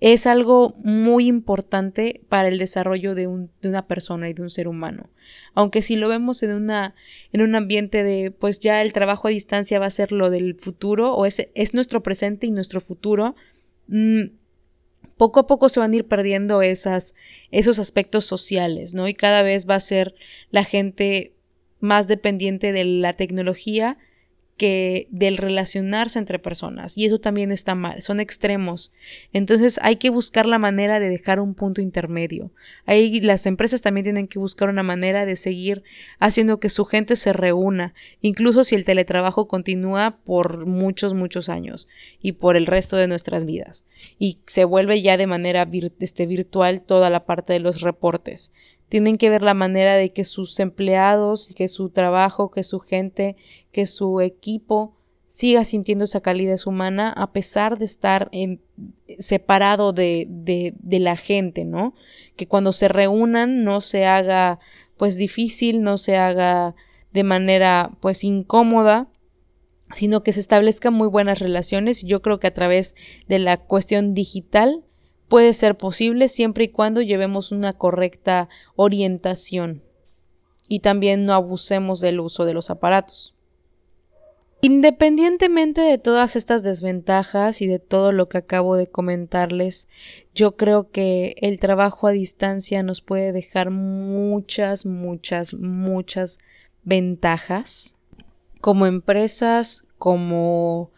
es 0.00 0.26
algo 0.26 0.74
muy 0.78 1.26
importante 1.26 2.20
para 2.28 2.48
el 2.48 2.58
desarrollo 2.58 3.14
de, 3.14 3.26
un, 3.26 3.50
de, 3.62 3.68
una 3.68 3.86
persona 3.86 4.28
y 4.28 4.34
de 4.34 4.42
un 4.42 4.50
ser 4.50 4.68
humano. 4.68 5.08
Aunque 5.54 5.80
si 5.80 5.96
lo 5.96 6.08
vemos 6.08 6.42
en, 6.42 6.52
una, 6.52 6.94
en 7.32 7.40
un 7.40 7.54
ambiente 7.54 8.02
de, 8.02 8.30
pues 8.30 8.60
ya 8.60 8.82
el 8.82 8.92
trabajo 8.92 9.28
a 9.28 9.30
distancia 9.30 9.78
va 9.78 9.86
a 9.86 9.90
ser 9.90 10.12
lo 10.12 10.30
del 10.30 10.54
futuro, 10.54 11.14
o 11.14 11.24
es, 11.24 11.48
es 11.54 11.72
nuestro 11.72 12.02
presente 12.02 12.46
y 12.46 12.50
nuestro 12.50 12.80
futuro, 12.80 13.34
mm, 13.88 14.24
poco 15.16 15.40
a 15.40 15.46
poco 15.46 15.70
se 15.70 15.80
van 15.80 15.92
a 15.92 15.96
ir 15.96 16.06
perdiendo 16.06 16.60
esas, 16.60 17.14
esos 17.50 17.78
aspectos 17.78 18.26
sociales, 18.26 18.92
¿no? 18.92 19.08
Y 19.08 19.14
cada 19.14 19.40
vez 19.42 19.68
va 19.68 19.76
a 19.76 19.80
ser 19.80 20.14
la 20.50 20.64
gente 20.64 21.32
más 21.80 22.06
dependiente 22.06 22.72
de 22.72 22.84
la 22.84 23.14
tecnología 23.14 23.96
que 24.56 25.06
del 25.10 25.36
relacionarse 25.36 26.18
entre 26.18 26.38
personas 26.38 26.96
y 26.96 27.04
eso 27.04 27.18
también 27.18 27.52
está 27.52 27.74
mal, 27.74 28.02
son 28.02 28.20
extremos. 28.20 28.92
Entonces 29.32 29.78
hay 29.82 29.96
que 29.96 30.10
buscar 30.10 30.46
la 30.46 30.58
manera 30.58 31.00
de 31.00 31.10
dejar 31.10 31.40
un 31.40 31.54
punto 31.54 31.80
intermedio. 31.80 32.50
Ahí 32.86 33.20
las 33.20 33.46
empresas 33.46 33.82
también 33.82 34.04
tienen 34.04 34.28
que 34.28 34.38
buscar 34.38 34.68
una 34.68 34.82
manera 34.82 35.26
de 35.26 35.36
seguir 35.36 35.82
haciendo 36.18 36.58
que 36.60 36.70
su 36.70 36.84
gente 36.84 37.16
se 37.16 37.32
reúna, 37.32 37.94
incluso 38.22 38.64
si 38.64 38.74
el 38.74 38.84
teletrabajo 38.84 39.48
continúa 39.48 40.18
por 40.24 40.66
muchos 40.66 41.14
muchos 41.14 41.48
años 41.48 41.88
y 42.20 42.32
por 42.32 42.56
el 42.56 42.66
resto 42.66 42.96
de 42.96 43.08
nuestras 43.08 43.44
vidas 43.44 43.84
y 44.18 44.38
se 44.46 44.64
vuelve 44.64 45.02
ya 45.02 45.16
de 45.16 45.26
manera 45.26 45.68
este, 46.00 46.26
virtual 46.26 46.82
toda 46.82 47.10
la 47.10 47.24
parte 47.26 47.52
de 47.52 47.60
los 47.60 47.80
reportes 47.80 48.52
tienen 48.88 49.18
que 49.18 49.30
ver 49.30 49.42
la 49.42 49.54
manera 49.54 49.94
de 49.94 50.12
que 50.12 50.24
sus 50.24 50.58
empleados, 50.60 51.52
que 51.56 51.68
su 51.68 51.90
trabajo, 51.90 52.50
que 52.50 52.62
su 52.62 52.80
gente, 52.80 53.36
que 53.72 53.86
su 53.86 54.20
equipo 54.20 54.96
siga 55.26 55.64
sintiendo 55.64 56.04
esa 56.04 56.20
calidez 56.20 56.66
humana 56.66 57.10
a 57.10 57.32
pesar 57.32 57.78
de 57.78 57.84
estar 57.84 58.28
en, 58.32 58.62
separado 59.18 59.92
de, 59.92 60.26
de, 60.28 60.74
de 60.78 61.00
la 61.00 61.16
gente, 61.16 61.64
¿no? 61.64 61.94
Que 62.36 62.46
cuando 62.46 62.72
se 62.72 62.88
reúnan 62.88 63.64
no 63.64 63.80
se 63.80 64.06
haga 64.06 64.60
pues 64.96 65.16
difícil, 65.16 65.82
no 65.82 65.98
se 65.98 66.16
haga 66.16 66.74
de 67.12 67.24
manera 67.24 67.96
pues 68.00 68.24
incómoda, 68.24 69.08
sino 69.92 70.22
que 70.22 70.32
se 70.32 70.40
establezcan 70.40 70.94
muy 70.94 71.08
buenas 71.08 71.38
relaciones. 71.38 72.02
Yo 72.02 72.22
creo 72.22 72.38
que 72.38 72.46
a 72.46 72.54
través 72.54 72.94
de 73.28 73.38
la 73.38 73.56
cuestión 73.56 74.14
digital 74.14 74.84
puede 75.28 75.52
ser 75.54 75.76
posible 75.76 76.28
siempre 76.28 76.64
y 76.64 76.68
cuando 76.68 77.02
llevemos 77.02 77.52
una 77.52 77.72
correcta 77.72 78.48
orientación 78.74 79.82
y 80.68 80.80
también 80.80 81.24
no 81.24 81.32
abusemos 81.32 82.00
del 82.00 82.20
uso 82.20 82.44
de 82.44 82.54
los 82.54 82.70
aparatos. 82.70 83.34
Independientemente 84.62 85.82
de 85.82 85.98
todas 85.98 86.34
estas 86.34 86.62
desventajas 86.62 87.60
y 87.60 87.66
de 87.66 87.78
todo 87.78 88.10
lo 88.10 88.28
que 88.28 88.38
acabo 88.38 88.74
de 88.74 88.88
comentarles, 88.88 89.86
yo 90.34 90.56
creo 90.56 90.90
que 90.90 91.36
el 91.40 91.60
trabajo 91.60 92.06
a 92.06 92.12
distancia 92.12 92.82
nos 92.82 93.00
puede 93.02 93.32
dejar 93.32 93.70
muchas, 93.70 94.86
muchas, 94.86 95.54
muchas 95.54 96.38
ventajas 96.82 97.96
como 98.60 98.86
empresas, 98.86 99.84
como 99.98 100.90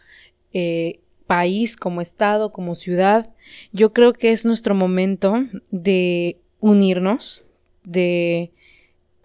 eh, 0.52 1.00
país, 1.28 1.76
como 1.76 2.00
estado, 2.00 2.52
como 2.52 2.74
ciudad. 2.74 3.32
Yo 3.70 3.92
creo 3.92 4.14
que 4.14 4.32
es 4.32 4.44
nuestro 4.44 4.74
momento 4.74 5.44
de 5.70 6.40
unirnos, 6.58 7.44
de 7.84 8.50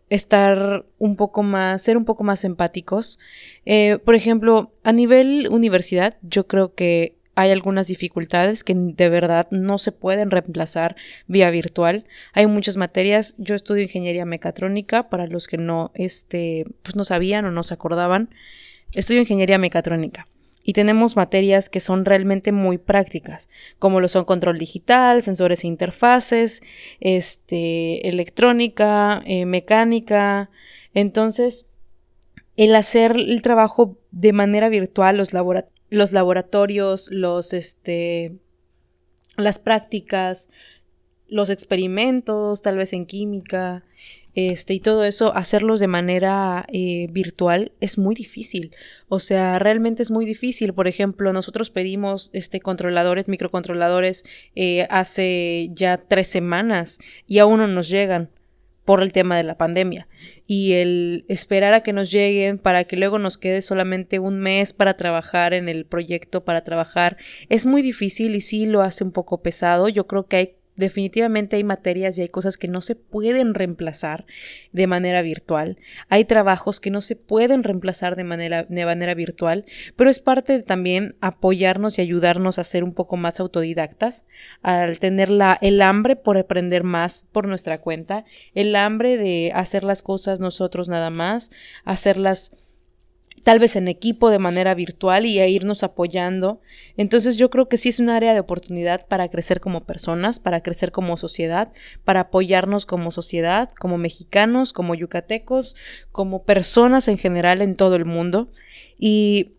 estar 0.09 0.85
un 0.99 1.15
poco 1.15 1.41
más, 1.43 1.81
ser 1.81 1.97
un 1.97 2.05
poco 2.05 2.23
más 2.23 2.43
empáticos. 2.43 3.19
Eh, 3.65 3.97
por 4.03 4.15
ejemplo, 4.15 4.73
a 4.83 4.91
nivel 4.91 5.47
universidad, 5.49 6.17
yo 6.21 6.45
creo 6.45 6.75
que 6.75 7.15
hay 7.35 7.51
algunas 7.51 7.87
dificultades 7.87 8.63
que 8.63 8.75
de 8.75 9.09
verdad 9.09 9.47
no 9.49 9.77
se 9.79 9.93
pueden 9.93 10.29
reemplazar 10.29 10.97
vía 11.27 11.49
virtual. 11.51 12.03
Hay 12.33 12.47
muchas 12.47 12.75
materias. 12.75 13.33
Yo 13.37 13.55
estudio 13.55 13.81
ingeniería 13.81 14.25
mecatrónica, 14.25 15.09
para 15.09 15.25
los 15.25 15.47
que 15.47 15.57
no, 15.57 15.91
este, 15.95 16.65
pues 16.83 16.97
no 16.97 17.05
sabían 17.05 17.45
o 17.45 17.51
no 17.51 17.63
se 17.63 17.73
acordaban. 17.73 18.29
Estudio 18.91 19.21
ingeniería 19.21 19.57
mecatrónica 19.57 20.27
y 20.63 20.73
tenemos 20.73 21.15
materias 21.15 21.69
que 21.69 21.81
son 21.81 22.05
realmente 22.05 22.51
muy 22.51 22.77
prácticas, 22.77 23.49
como 23.79 23.99
lo 23.99 24.07
son 24.07 24.23
control 24.23 24.57
digital, 24.57 25.21
sensores 25.21 25.63
e 25.63 25.67
interfaces, 25.67 26.61
este, 27.01 28.07
electrónica, 28.07 29.21
eh, 29.25 29.45
mecánica. 29.45 30.49
Entonces, 30.93 31.67
el 32.55 32.75
hacer 32.75 33.11
el 33.17 33.41
trabajo 33.41 33.97
de 34.11 34.31
manera 34.31 34.69
virtual, 34.69 35.17
los, 35.17 35.31
los 35.89 36.11
laboratorios, 36.13 37.09
los, 37.11 37.51
este, 37.51 38.37
las 39.35 39.59
prácticas, 39.59 40.49
los 41.27 41.49
experimentos, 41.49 42.61
tal 42.61 42.77
vez 42.77 42.93
en 42.93 43.05
química, 43.05 43.83
este, 44.35 44.73
y 44.73 44.79
todo 44.79 45.03
eso, 45.03 45.35
hacerlos 45.35 45.79
de 45.79 45.87
manera 45.87 46.65
eh, 46.71 47.07
virtual 47.11 47.71
es 47.79 47.97
muy 47.97 48.15
difícil. 48.15 48.75
O 49.07 49.19
sea, 49.19 49.59
realmente 49.59 50.01
es 50.01 50.11
muy 50.11 50.25
difícil. 50.25 50.73
Por 50.73 50.87
ejemplo, 50.87 51.31
nosotros 51.33 51.69
pedimos 51.69 52.29
este, 52.33 52.59
controladores, 52.59 53.27
microcontroladores 53.27 54.25
eh, 54.55 54.87
hace 54.89 55.69
ya 55.73 55.97
tres 55.97 56.27
semanas 56.27 56.99
y 57.27 57.39
aún 57.39 57.59
no 57.59 57.67
nos 57.67 57.89
llegan 57.89 58.29
por 58.85 59.01
el 59.01 59.13
tema 59.13 59.37
de 59.37 59.43
la 59.43 59.57
pandemia. 59.57 60.07
Y 60.45 60.73
el 60.73 61.25
esperar 61.29 61.73
a 61.73 61.83
que 61.83 61.93
nos 61.93 62.11
lleguen 62.11 62.57
para 62.57 62.83
que 62.83 62.97
luego 62.97 63.19
nos 63.19 63.37
quede 63.37 63.61
solamente 63.61 64.19
un 64.19 64.39
mes 64.39 64.73
para 64.73 64.97
trabajar 64.97 65.53
en 65.53 65.69
el 65.69 65.85
proyecto, 65.85 66.43
para 66.43 66.63
trabajar, 66.63 67.17
es 67.49 67.65
muy 67.65 67.81
difícil 67.81 68.35
y 68.35 68.41
sí 68.41 68.65
lo 68.65 68.81
hace 68.81 69.03
un 69.03 69.11
poco 69.11 69.41
pesado. 69.41 69.87
Yo 69.89 70.05
creo 70.07 70.25
que 70.25 70.35
hay 70.35 70.55
Definitivamente 70.75 71.55
hay 71.55 71.63
materias 71.63 72.17
y 72.17 72.21
hay 72.21 72.29
cosas 72.29 72.57
que 72.57 72.67
no 72.67 72.81
se 72.81 72.95
pueden 72.95 73.53
reemplazar 73.53 74.25
de 74.71 74.87
manera 74.87 75.21
virtual. 75.21 75.77
Hay 76.09 76.25
trabajos 76.25 76.79
que 76.79 76.89
no 76.89 77.01
se 77.01 77.15
pueden 77.15 77.63
reemplazar 77.63 78.15
de 78.15 78.23
manera, 78.23 78.63
de 78.63 78.85
manera 78.85 79.13
virtual, 79.13 79.65
pero 79.95 80.09
es 80.09 80.19
parte 80.19 80.53
de 80.53 80.63
también 80.63 81.15
apoyarnos 81.21 81.97
y 81.97 82.01
ayudarnos 82.01 82.57
a 82.57 82.63
ser 82.63 82.83
un 82.83 82.93
poco 82.93 83.17
más 83.17 83.39
autodidactas, 83.39 84.25
al 84.61 84.99
tener 84.99 85.29
la, 85.29 85.57
el 85.61 85.81
hambre 85.81 86.15
por 86.15 86.37
aprender 86.37 86.83
más 86.83 87.27
por 87.31 87.47
nuestra 87.47 87.79
cuenta, 87.79 88.25
el 88.55 88.75
hambre 88.75 89.17
de 89.17 89.51
hacer 89.53 89.83
las 89.83 90.01
cosas 90.01 90.39
nosotros 90.39 90.89
nada 90.89 91.09
más, 91.09 91.51
hacerlas 91.85 92.51
tal 93.43 93.59
vez 93.59 93.75
en 93.75 93.87
equipo 93.87 94.29
de 94.29 94.39
manera 94.39 94.73
virtual 94.73 95.25
y 95.25 95.39
a 95.39 95.47
irnos 95.47 95.83
apoyando. 95.83 96.61
Entonces 96.97 97.37
yo 97.37 97.49
creo 97.49 97.67
que 97.67 97.77
sí 97.77 97.89
es 97.89 97.99
un 97.99 98.09
área 98.09 98.33
de 98.33 98.39
oportunidad 98.39 99.05
para 99.07 99.27
crecer 99.27 99.59
como 99.59 99.85
personas, 99.85 100.39
para 100.39 100.61
crecer 100.61 100.91
como 100.91 101.17
sociedad, 101.17 101.71
para 102.05 102.21
apoyarnos 102.21 102.85
como 102.85 103.11
sociedad, 103.11 103.69
como 103.77 103.97
mexicanos, 103.97 104.73
como 104.73 104.95
yucatecos, 104.95 105.75
como 106.11 106.43
personas 106.43 107.07
en 107.07 107.17
general 107.17 107.61
en 107.61 107.75
todo 107.75 107.95
el 107.95 108.05
mundo. 108.05 108.49
Y 108.97 109.57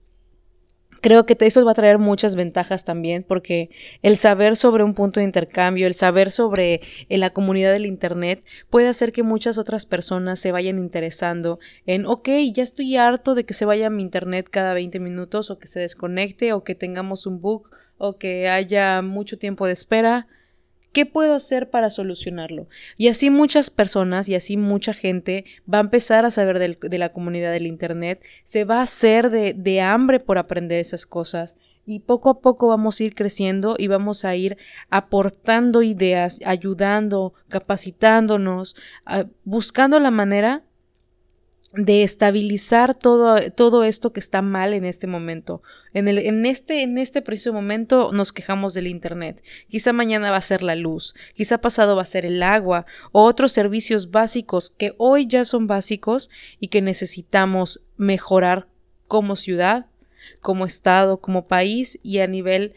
creo 1.05 1.27
que 1.27 1.37
eso 1.38 1.62
va 1.67 1.73
a 1.73 1.75
traer 1.75 1.99
muchas 1.99 2.35
ventajas 2.35 2.87
también, 2.87 3.25
porque 3.29 3.69
el 4.01 4.17
saber 4.17 4.57
sobre 4.57 4.85
un 4.85 4.95
punto 4.95 5.21
de 5.21 5.25
intercambio, 5.25 5.87
el 5.87 5.93
saber 5.93 6.31
sobre 6.31 6.81
eh, 7.11 7.19
la 7.19 7.29
comunidad 7.29 7.75
del 7.75 7.85
Internet, 7.85 8.43
puede 8.71 8.88
hacer 8.88 9.12
que 9.12 9.23
muchas 9.23 9.59
otras 9.59 9.85
personas 9.85 10.40
se 10.40 10.51
vayan 10.51 10.79
interesando 10.79 11.59
en, 11.85 12.07
ok, 12.07 12.31
ya 12.55 12.62
estoy 12.62 12.97
harto 12.97 13.35
de 13.35 13.45
que 13.45 13.53
se 13.53 13.67
vaya 13.67 13.90
mi 13.90 14.03
Internet 14.03 14.49
cada 14.51 14.73
20 14.73 14.99
minutos 14.99 15.51
o 15.51 15.59
que 15.59 15.69
se 15.69 15.79
desconecte 15.79 16.55
o 16.55 16.64
que 16.64 16.75
tengamos 16.75 17.27
un 17.27 17.43
bug 17.43 17.69
o 17.99 18.17
que 18.17 18.49
haya 18.49 19.03
mucho 19.03 19.37
tiempo 19.37 19.67
de 19.67 19.75
espera. 19.75 20.27
¿Qué 20.94 21.07
puedo 21.07 21.35
hacer 21.35 21.70
para 21.70 21.90
solucionarlo? 21.90 22.68
Y 22.96 23.09
así 23.09 23.28
muchas 23.28 23.68
personas 23.68 24.28
y 24.28 24.37
así 24.37 24.57
mucha 24.57 24.94
gente 24.94 25.44
va 25.70 25.78
a 25.78 25.80
empezar 25.80 26.24
a 26.24 26.30
saber 26.30 26.61
de 26.61 26.98
la 26.98 27.09
comunidad 27.09 27.50
del 27.52 27.66
Internet, 27.66 28.24
se 28.44 28.64
va 28.64 28.78
a 28.78 28.83
hacer 28.83 29.30
de, 29.30 29.54
de 29.54 29.80
hambre 29.80 30.20
por 30.20 30.38
aprender 30.38 30.78
esas 30.78 31.04
cosas 31.04 31.57
y 31.85 31.98
poco 31.98 32.30
a 32.30 32.40
poco 32.40 32.68
vamos 32.68 33.00
a 33.00 33.04
ir 33.04 33.16
creciendo 33.16 33.74
y 33.76 33.88
vamos 33.88 34.24
a 34.24 34.37
ir 34.37 34.57
aportando 34.88 35.83
ideas, 35.83 36.40
ayudando, 36.44 37.35
capacitándonos, 37.48 38.76
ah, 39.04 39.24
buscando 39.44 39.98
la 39.98 40.12
manera 40.12 40.62
de 41.77 42.03
estabilizar 42.03 42.95
todo, 42.95 43.51
todo 43.51 43.85
esto 43.85 44.13
que 44.13 44.21
está 44.21 44.43
mal 44.43 44.75
en 44.75 44.85
este 44.85 45.07
momento. 45.07 45.63
En, 45.93 46.09
el, 46.09 46.19
en, 46.19 46.47
este, 46.47 46.83
en 46.83 46.99
este 46.99 47.23
preciso 47.23 47.53
momento 47.53 48.13
nos 48.13 48.33
quejamos 48.33 48.75
del 48.75 48.87
Internet. 48.87 49.43
Quizá 49.69 49.93
mañana 49.93 50.31
va 50.31 50.37
a 50.37 50.43
ser 50.43 50.63
la 50.63 50.77
luz, 50.77 51.15
quizá 51.35 51.59
pasado 51.59 51.97
va 51.97 52.03
a 52.03 52.07
ser 52.07 52.25
el 52.25 52.43
agua 52.43 52.87
o 53.13 53.25
otros 53.25 53.53
servicios 53.53 54.11
básicos 54.11 54.71
que 54.71 54.95
hoy 54.99 55.27
ya 55.27 55.45
son 55.45 55.67
básicos 55.67 56.31
y 56.61 56.69
que 56.69 56.83
necesitamos 56.83 57.85
mejorar 57.97 58.69
como 59.09 59.37
ciudad, 59.37 59.87
como 60.41 60.67
estado, 60.67 61.21
como 61.21 61.47
país 61.47 61.99
y 62.03 62.19
a 62.21 62.27
nivel 62.27 62.75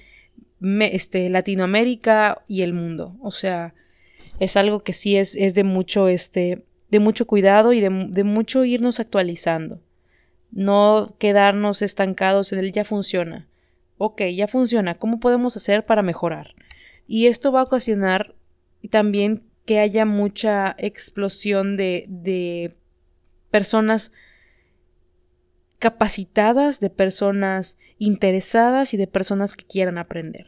este, 0.61 1.29
Latinoamérica 1.29 2.43
y 2.47 2.63
el 2.63 2.73
mundo. 2.73 3.15
O 3.21 3.31
sea, 3.31 3.75
es 4.39 4.57
algo 4.57 4.81
que 4.81 4.93
sí 4.93 5.17
es, 5.17 5.35
es 5.35 5.53
de 5.53 5.63
mucho 5.63 6.07
este 6.07 6.63
de 6.89 6.99
mucho 6.99 7.27
cuidado 7.27 7.73
y 7.73 7.81
de, 7.81 7.89
mucho 7.89 8.63
irnos 8.63 8.99
actualizando. 8.99 9.81
No 10.51 11.15
quedarnos 11.19 11.81
estancados 11.81 12.53
en 12.53 12.59
el 12.59 12.71
ya 12.71 12.85
funciona. 12.85 13.47
Ok, 13.97 14.21
ya 14.33 14.47
funciona. 14.47 14.95
¿Cómo 14.95 15.19
podemos 15.19 15.57
hacer 15.57 15.85
para 15.85 16.01
mejorar? 16.01 16.55
Y 17.07 17.27
esto 17.27 17.51
va 17.51 17.61
a 17.61 17.65
ocasionar 17.65 18.35
también 18.89 19.43
que 19.65 19.79
haya 19.79 20.05
mucha 20.05 20.75
explosión 20.77 21.75
de, 21.75 22.05
de 22.07 22.75
personas 23.51 24.11
capacitadas, 25.79 26.79
de 26.79 26.89
personas 26.89 27.77
interesadas 27.97 28.93
y 28.93 28.97
de 28.97 29.07
personas 29.07 29.55
que 29.55 29.65
quieran 29.65 29.97
aprender. 29.97 30.47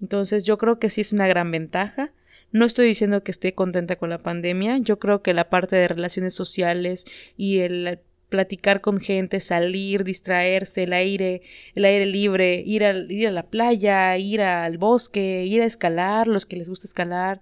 Entonces 0.00 0.44
yo 0.44 0.58
creo 0.58 0.78
que 0.78 0.90
sí 0.90 1.00
es 1.00 1.12
una 1.12 1.26
gran 1.26 1.50
ventaja. 1.50 2.12
No 2.50 2.64
estoy 2.64 2.86
diciendo 2.86 3.22
que 3.22 3.30
esté 3.30 3.54
contenta 3.54 3.96
con 3.96 4.08
la 4.08 4.18
pandemia, 4.18 4.78
yo 4.78 4.98
creo 4.98 5.22
que 5.22 5.34
la 5.34 5.50
parte 5.50 5.76
de 5.76 5.88
relaciones 5.88 6.34
sociales 6.34 7.04
y 7.36 7.58
el 7.58 8.00
platicar 8.28 8.80
con 8.80 9.00
gente, 9.00 9.40
salir, 9.40 10.04
distraerse, 10.04 10.84
el 10.84 10.92
aire, 10.92 11.42
el 11.74 11.84
aire 11.84 12.06
libre, 12.06 12.62
ir 12.64 12.84
a, 12.84 12.92
ir 12.92 13.28
a 13.28 13.32
la 13.32 13.44
playa, 13.44 14.16
ir 14.16 14.42
al 14.42 14.78
bosque, 14.78 15.44
ir 15.46 15.62
a 15.62 15.66
escalar, 15.66 16.28
los 16.28 16.46
que 16.46 16.56
les 16.56 16.68
gusta 16.68 16.86
escalar, 16.86 17.40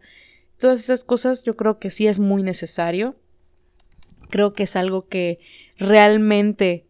todas 0.58 0.80
esas 0.80 1.04
cosas 1.04 1.44
yo 1.44 1.56
creo 1.56 1.78
que 1.78 1.90
sí 1.90 2.06
es 2.06 2.18
muy 2.18 2.42
necesario. 2.42 3.16
Creo 4.30 4.54
que 4.54 4.64
es 4.64 4.74
algo 4.74 5.06
que 5.06 5.38
realmente 5.78 6.86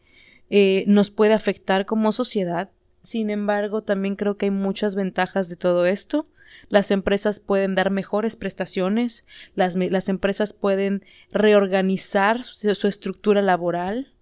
eh, 0.48 0.84
nos 0.86 1.10
puede 1.10 1.34
afectar 1.34 1.84
como 1.84 2.12
sociedad. 2.12 2.70
Sin 3.02 3.28
embargo, 3.28 3.82
también 3.82 4.16
creo 4.16 4.36
que 4.36 4.46
hay 4.46 4.50
muchas 4.50 4.94
ventajas 4.94 5.48
de 5.48 5.56
todo 5.56 5.86
esto 5.86 6.26
las 6.68 6.90
empresas 6.90 7.40
pueden 7.40 7.74
dar 7.74 7.90
mejores 7.90 8.36
prestaciones, 8.36 9.24
las, 9.54 9.76
las 9.76 10.08
empresas 10.08 10.52
pueden 10.52 11.04
reorganizar 11.30 12.42
su, 12.42 12.88
estructura 12.88 13.42
laboral 13.42 14.12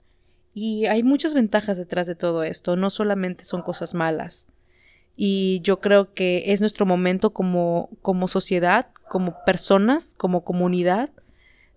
y 0.53 0.87
hay 0.87 1.03
muchas 1.03 1.35
ventajas 1.35 1.79
detrás 1.79 2.07
de 2.07 2.15
todo 2.15 2.43
esto, 2.45 2.77
no 2.77 2.91
solamente 2.91 3.45
son 3.45 3.63
cosas 3.63 3.95
malas. 3.95 4.47
Y 5.17 5.61
yo 5.63 5.81
creo 5.81 6.13
que 6.13 6.53
es 6.53 6.61
nuestro 6.61 6.87
momento 6.87 7.33
como, 7.33 7.89
como 8.03 8.29
sociedad, 8.29 8.89
como 9.09 9.37
personas, 9.47 10.15
como 10.17 10.45
comunidad, 10.45 11.11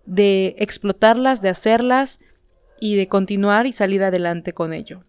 de 0.06 0.56
explotarlas, 0.58 1.40
de 1.40 1.48
hacerlas 1.48 2.20
y 2.80 2.96
de 2.96 3.06
continuar 3.06 3.66
y 3.66 3.72
salir 3.72 4.02
adelante 4.02 4.52
con 4.52 4.72
ello. 4.72 5.04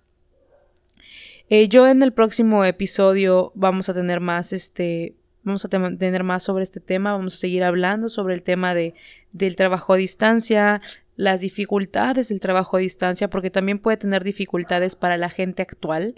Eh, 1.50 1.68
yo 1.68 1.88
en 1.88 2.04
el 2.04 2.14
próximo 2.14 2.64
episodio 2.64 3.52
vamos 3.56 3.90
a 3.90 3.94
tener 3.96 4.20
más 4.20 4.54
este 4.54 5.16
vamos 5.44 5.66
a 5.66 5.70
tener 5.70 6.24
más 6.24 6.44
sobre 6.44 6.64
este 6.64 6.80
tema, 6.80 7.14
vamos 7.14 7.36
a 7.36 7.38
seguir 7.38 7.64
hablando 7.64 8.10
sobre 8.10 8.34
el 8.34 8.44
tema 8.44 8.74
de, 8.74 8.94
del 9.32 9.56
trabajo 9.56 9.94
a 9.94 9.98
distancia, 9.98 10.82
las 11.20 11.42
dificultades 11.42 12.30
del 12.30 12.40
trabajo 12.40 12.78
a 12.78 12.80
distancia, 12.80 13.30
porque 13.30 13.50
también 13.50 13.80
puede 13.80 13.98
tener 13.98 14.24
dificultades 14.24 14.96
para 14.96 15.18
la 15.18 15.30
gente 15.30 15.62
actual, 15.62 16.16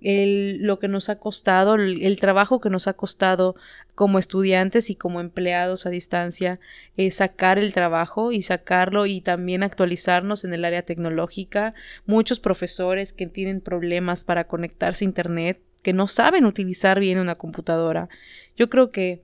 el, 0.00 0.62
lo 0.62 0.78
que 0.78 0.86
nos 0.86 1.08
ha 1.08 1.18
costado, 1.18 1.74
el, 1.74 2.16
trabajo 2.20 2.60
que 2.60 2.70
nos 2.70 2.86
ha 2.86 2.92
costado 2.92 3.56
como 3.96 4.20
estudiantes 4.20 4.90
y 4.90 4.94
como 4.94 5.20
empleados 5.20 5.86
a 5.86 5.90
distancia, 5.90 6.60
es 6.96 7.16
sacar 7.16 7.58
el 7.58 7.72
trabajo 7.72 8.30
y 8.30 8.42
sacarlo 8.42 9.06
y 9.06 9.22
también 9.22 9.64
actualizarnos 9.64 10.44
en 10.44 10.54
el 10.54 10.64
área 10.64 10.82
tecnológica. 10.82 11.74
Muchos 12.06 12.38
profesores 12.38 13.12
que 13.12 13.26
tienen 13.26 13.60
problemas 13.60 14.22
para 14.22 14.46
conectarse 14.46 15.04
a 15.04 15.08
Internet, 15.08 15.60
que 15.84 15.92
no 15.92 16.08
saben 16.08 16.46
utilizar 16.46 16.98
bien 16.98 17.20
una 17.20 17.36
computadora. 17.36 18.08
Yo 18.56 18.68
creo 18.68 18.90
que 18.90 19.22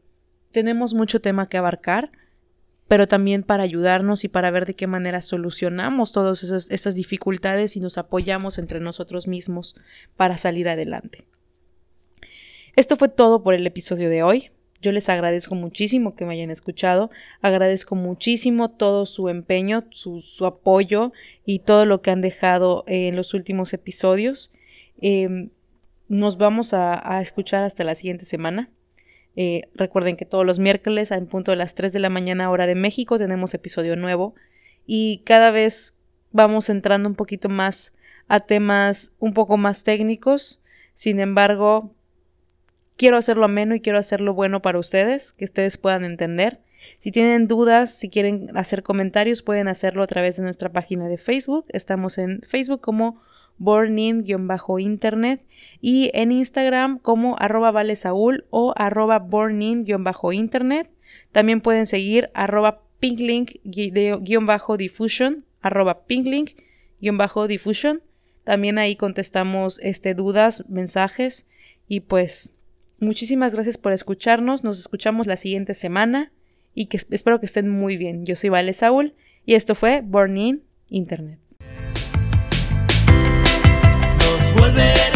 tenemos 0.52 0.94
mucho 0.94 1.20
tema 1.20 1.48
que 1.48 1.58
abarcar 1.58 2.12
pero 2.90 3.06
también 3.06 3.44
para 3.44 3.62
ayudarnos 3.62 4.24
y 4.24 4.28
para 4.28 4.50
ver 4.50 4.66
de 4.66 4.74
qué 4.74 4.88
manera 4.88 5.22
solucionamos 5.22 6.10
todas 6.10 6.42
esas, 6.42 6.94
dificultades 6.96 7.76
y 7.76 7.80
nos 7.80 7.98
apoyamos 7.98 8.58
entre 8.58 8.80
nosotros 8.80 9.28
mismos 9.28 9.76
para 10.16 10.38
salir 10.38 10.68
adelante. 10.68 11.24
Esto 12.74 12.96
fue 12.96 13.08
todo 13.08 13.44
por 13.44 13.54
el 13.54 13.64
episodio 13.64 14.10
de 14.10 14.24
hoy. 14.24 14.50
Yo 14.82 14.90
les 14.90 15.08
agradezco 15.08 15.54
muchísimo 15.54 16.16
que 16.16 16.24
me 16.24 16.32
hayan 16.32 16.50
escuchado, 16.50 17.12
agradezco 17.42 17.94
muchísimo 17.94 18.72
todo 18.72 19.06
su 19.06 19.28
empeño, 19.28 19.84
su, 19.92 20.44
apoyo 20.44 21.12
y 21.46 21.60
todo 21.60 21.86
lo 21.86 22.02
que 22.02 22.10
han 22.10 22.22
dejado 22.22 22.82
en 22.88 23.14
los 23.14 23.34
últimos 23.34 23.72
episodios. 23.72 24.50
Em, 25.00 25.50
nos 26.10 26.36
vamos 26.36 26.74
a 26.74 27.20
escuchar 27.22 27.62
hasta 27.62 27.84
la 27.84 27.94
siguiente 27.94 28.26
semana. 28.26 28.68
Eh, 29.36 29.68
recuerden 29.74 30.16
que 30.16 30.24
todos 30.24 30.44
los 30.44 30.58
miércoles, 30.58 31.10
en 31.10 31.26
punto 31.26 31.52
de 31.52 31.56
las 31.56 31.74
3 31.74 31.92
de 31.92 32.00
la 32.00 32.10
mañana, 32.10 32.50
hora 32.50 32.66
de 32.66 32.74
México, 32.74 33.18
tenemos 33.18 33.54
episodio 33.54 33.96
nuevo. 33.96 34.34
Y 34.86 35.22
cada 35.24 35.50
vez 35.50 35.94
vamos 36.32 36.68
entrando 36.68 37.08
un 37.08 37.14
poquito 37.14 37.48
más 37.48 37.92
a 38.28 38.40
temas 38.40 39.12
un 39.18 39.34
poco 39.34 39.56
más 39.56 39.84
técnicos. 39.84 40.60
Sin 40.94 41.20
embargo, 41.20 41.94
quiero 42.96 43.16
hacerlo 43.16 43.44
ameno 43.44 43.74
y 43.74 43.80
quiero 43.80 43.98
hacerlo 43.98 44.34
bueno 44.34 44.62
para 44.62 44.78
ustedes, 44.78 45.32
que 45.32 45.44
ustedes 45.44 45.78
puedan 45.78 46.04
entender. 46.04 46.60
Si 46.98 47.12
tienen 47.12 47.46
dudas, 47.46 47.94
si 47.94 48.08
quieren 48.08 48.50
hacer 48.56 48.82
comentarios, 48.82 49.42
pueden 49.42 49.68
hacerlo 49.68 50.02
a 50.02 50.06
través 50.06 50.36
de 50.36 50.42
nuestra 50.42 50.72
página 50.72 51.08
de 51.08 51.18
Facebook. 51.18 51.66
Estamos 51.68 52.18
en 52.18 52.40
Facebook 52.42 52.80
como 52.80 53.20
bornin-internet 53.60 55.46
y 55.80 56.10
en 56.14 56.32
Instagram 56.32 56.98
como 56.98 57.36
arroba 57.38 57.70
valesaúl 57.70 58.46
o 58.50 58.74
arroba 58.76 59.20
bornin-internet. 59.20 60.90
También 61.30 61.60
pueden 61.60 61.86
seguir 61.86 62.30
arroba 62.34 62.82
pinklink-diffusion, 63.00 65.44
arroba 65.60 66.04
pinklink-diffusion. 66.06 68.02
También 68.44 68.78
ahí 68.78 68.96
contestamos 68.96 69.78
este, 69.82 70.14
dudas, 70.14 70.64
mensajes 70.68 71.46
y 71.86 72.00
pues 72.00 72.54
muchísimas 72.98 73.54
gracias 73.54 73.76
por 73.76 73.92
escucharnos. 73.92 74.64
Nos 74.64 74.80
escuchamos 74.80 75.26
la 75.26 75.36
siguiente 75.36 75.74
semana 75.74 76.32
y 76.74 76.86
que 76.86 76.96
espero 76.96 77.40
que 77.40 77.46
estén 77.46 77.68
muy 77.68 77.98
bien. 77.98 78.24
Yo 78.24 78.36
soy 78.36 78.48
Vale 78.48 78.72
Saúl 78.72 79.12
y 79.44 79.52
esto 79.54 79.74
fue 79.74 80.00
Born 80.00 80.38
In 80.38 80.62
Internet. 80.88 81.49
vuelve. 84.60 85.09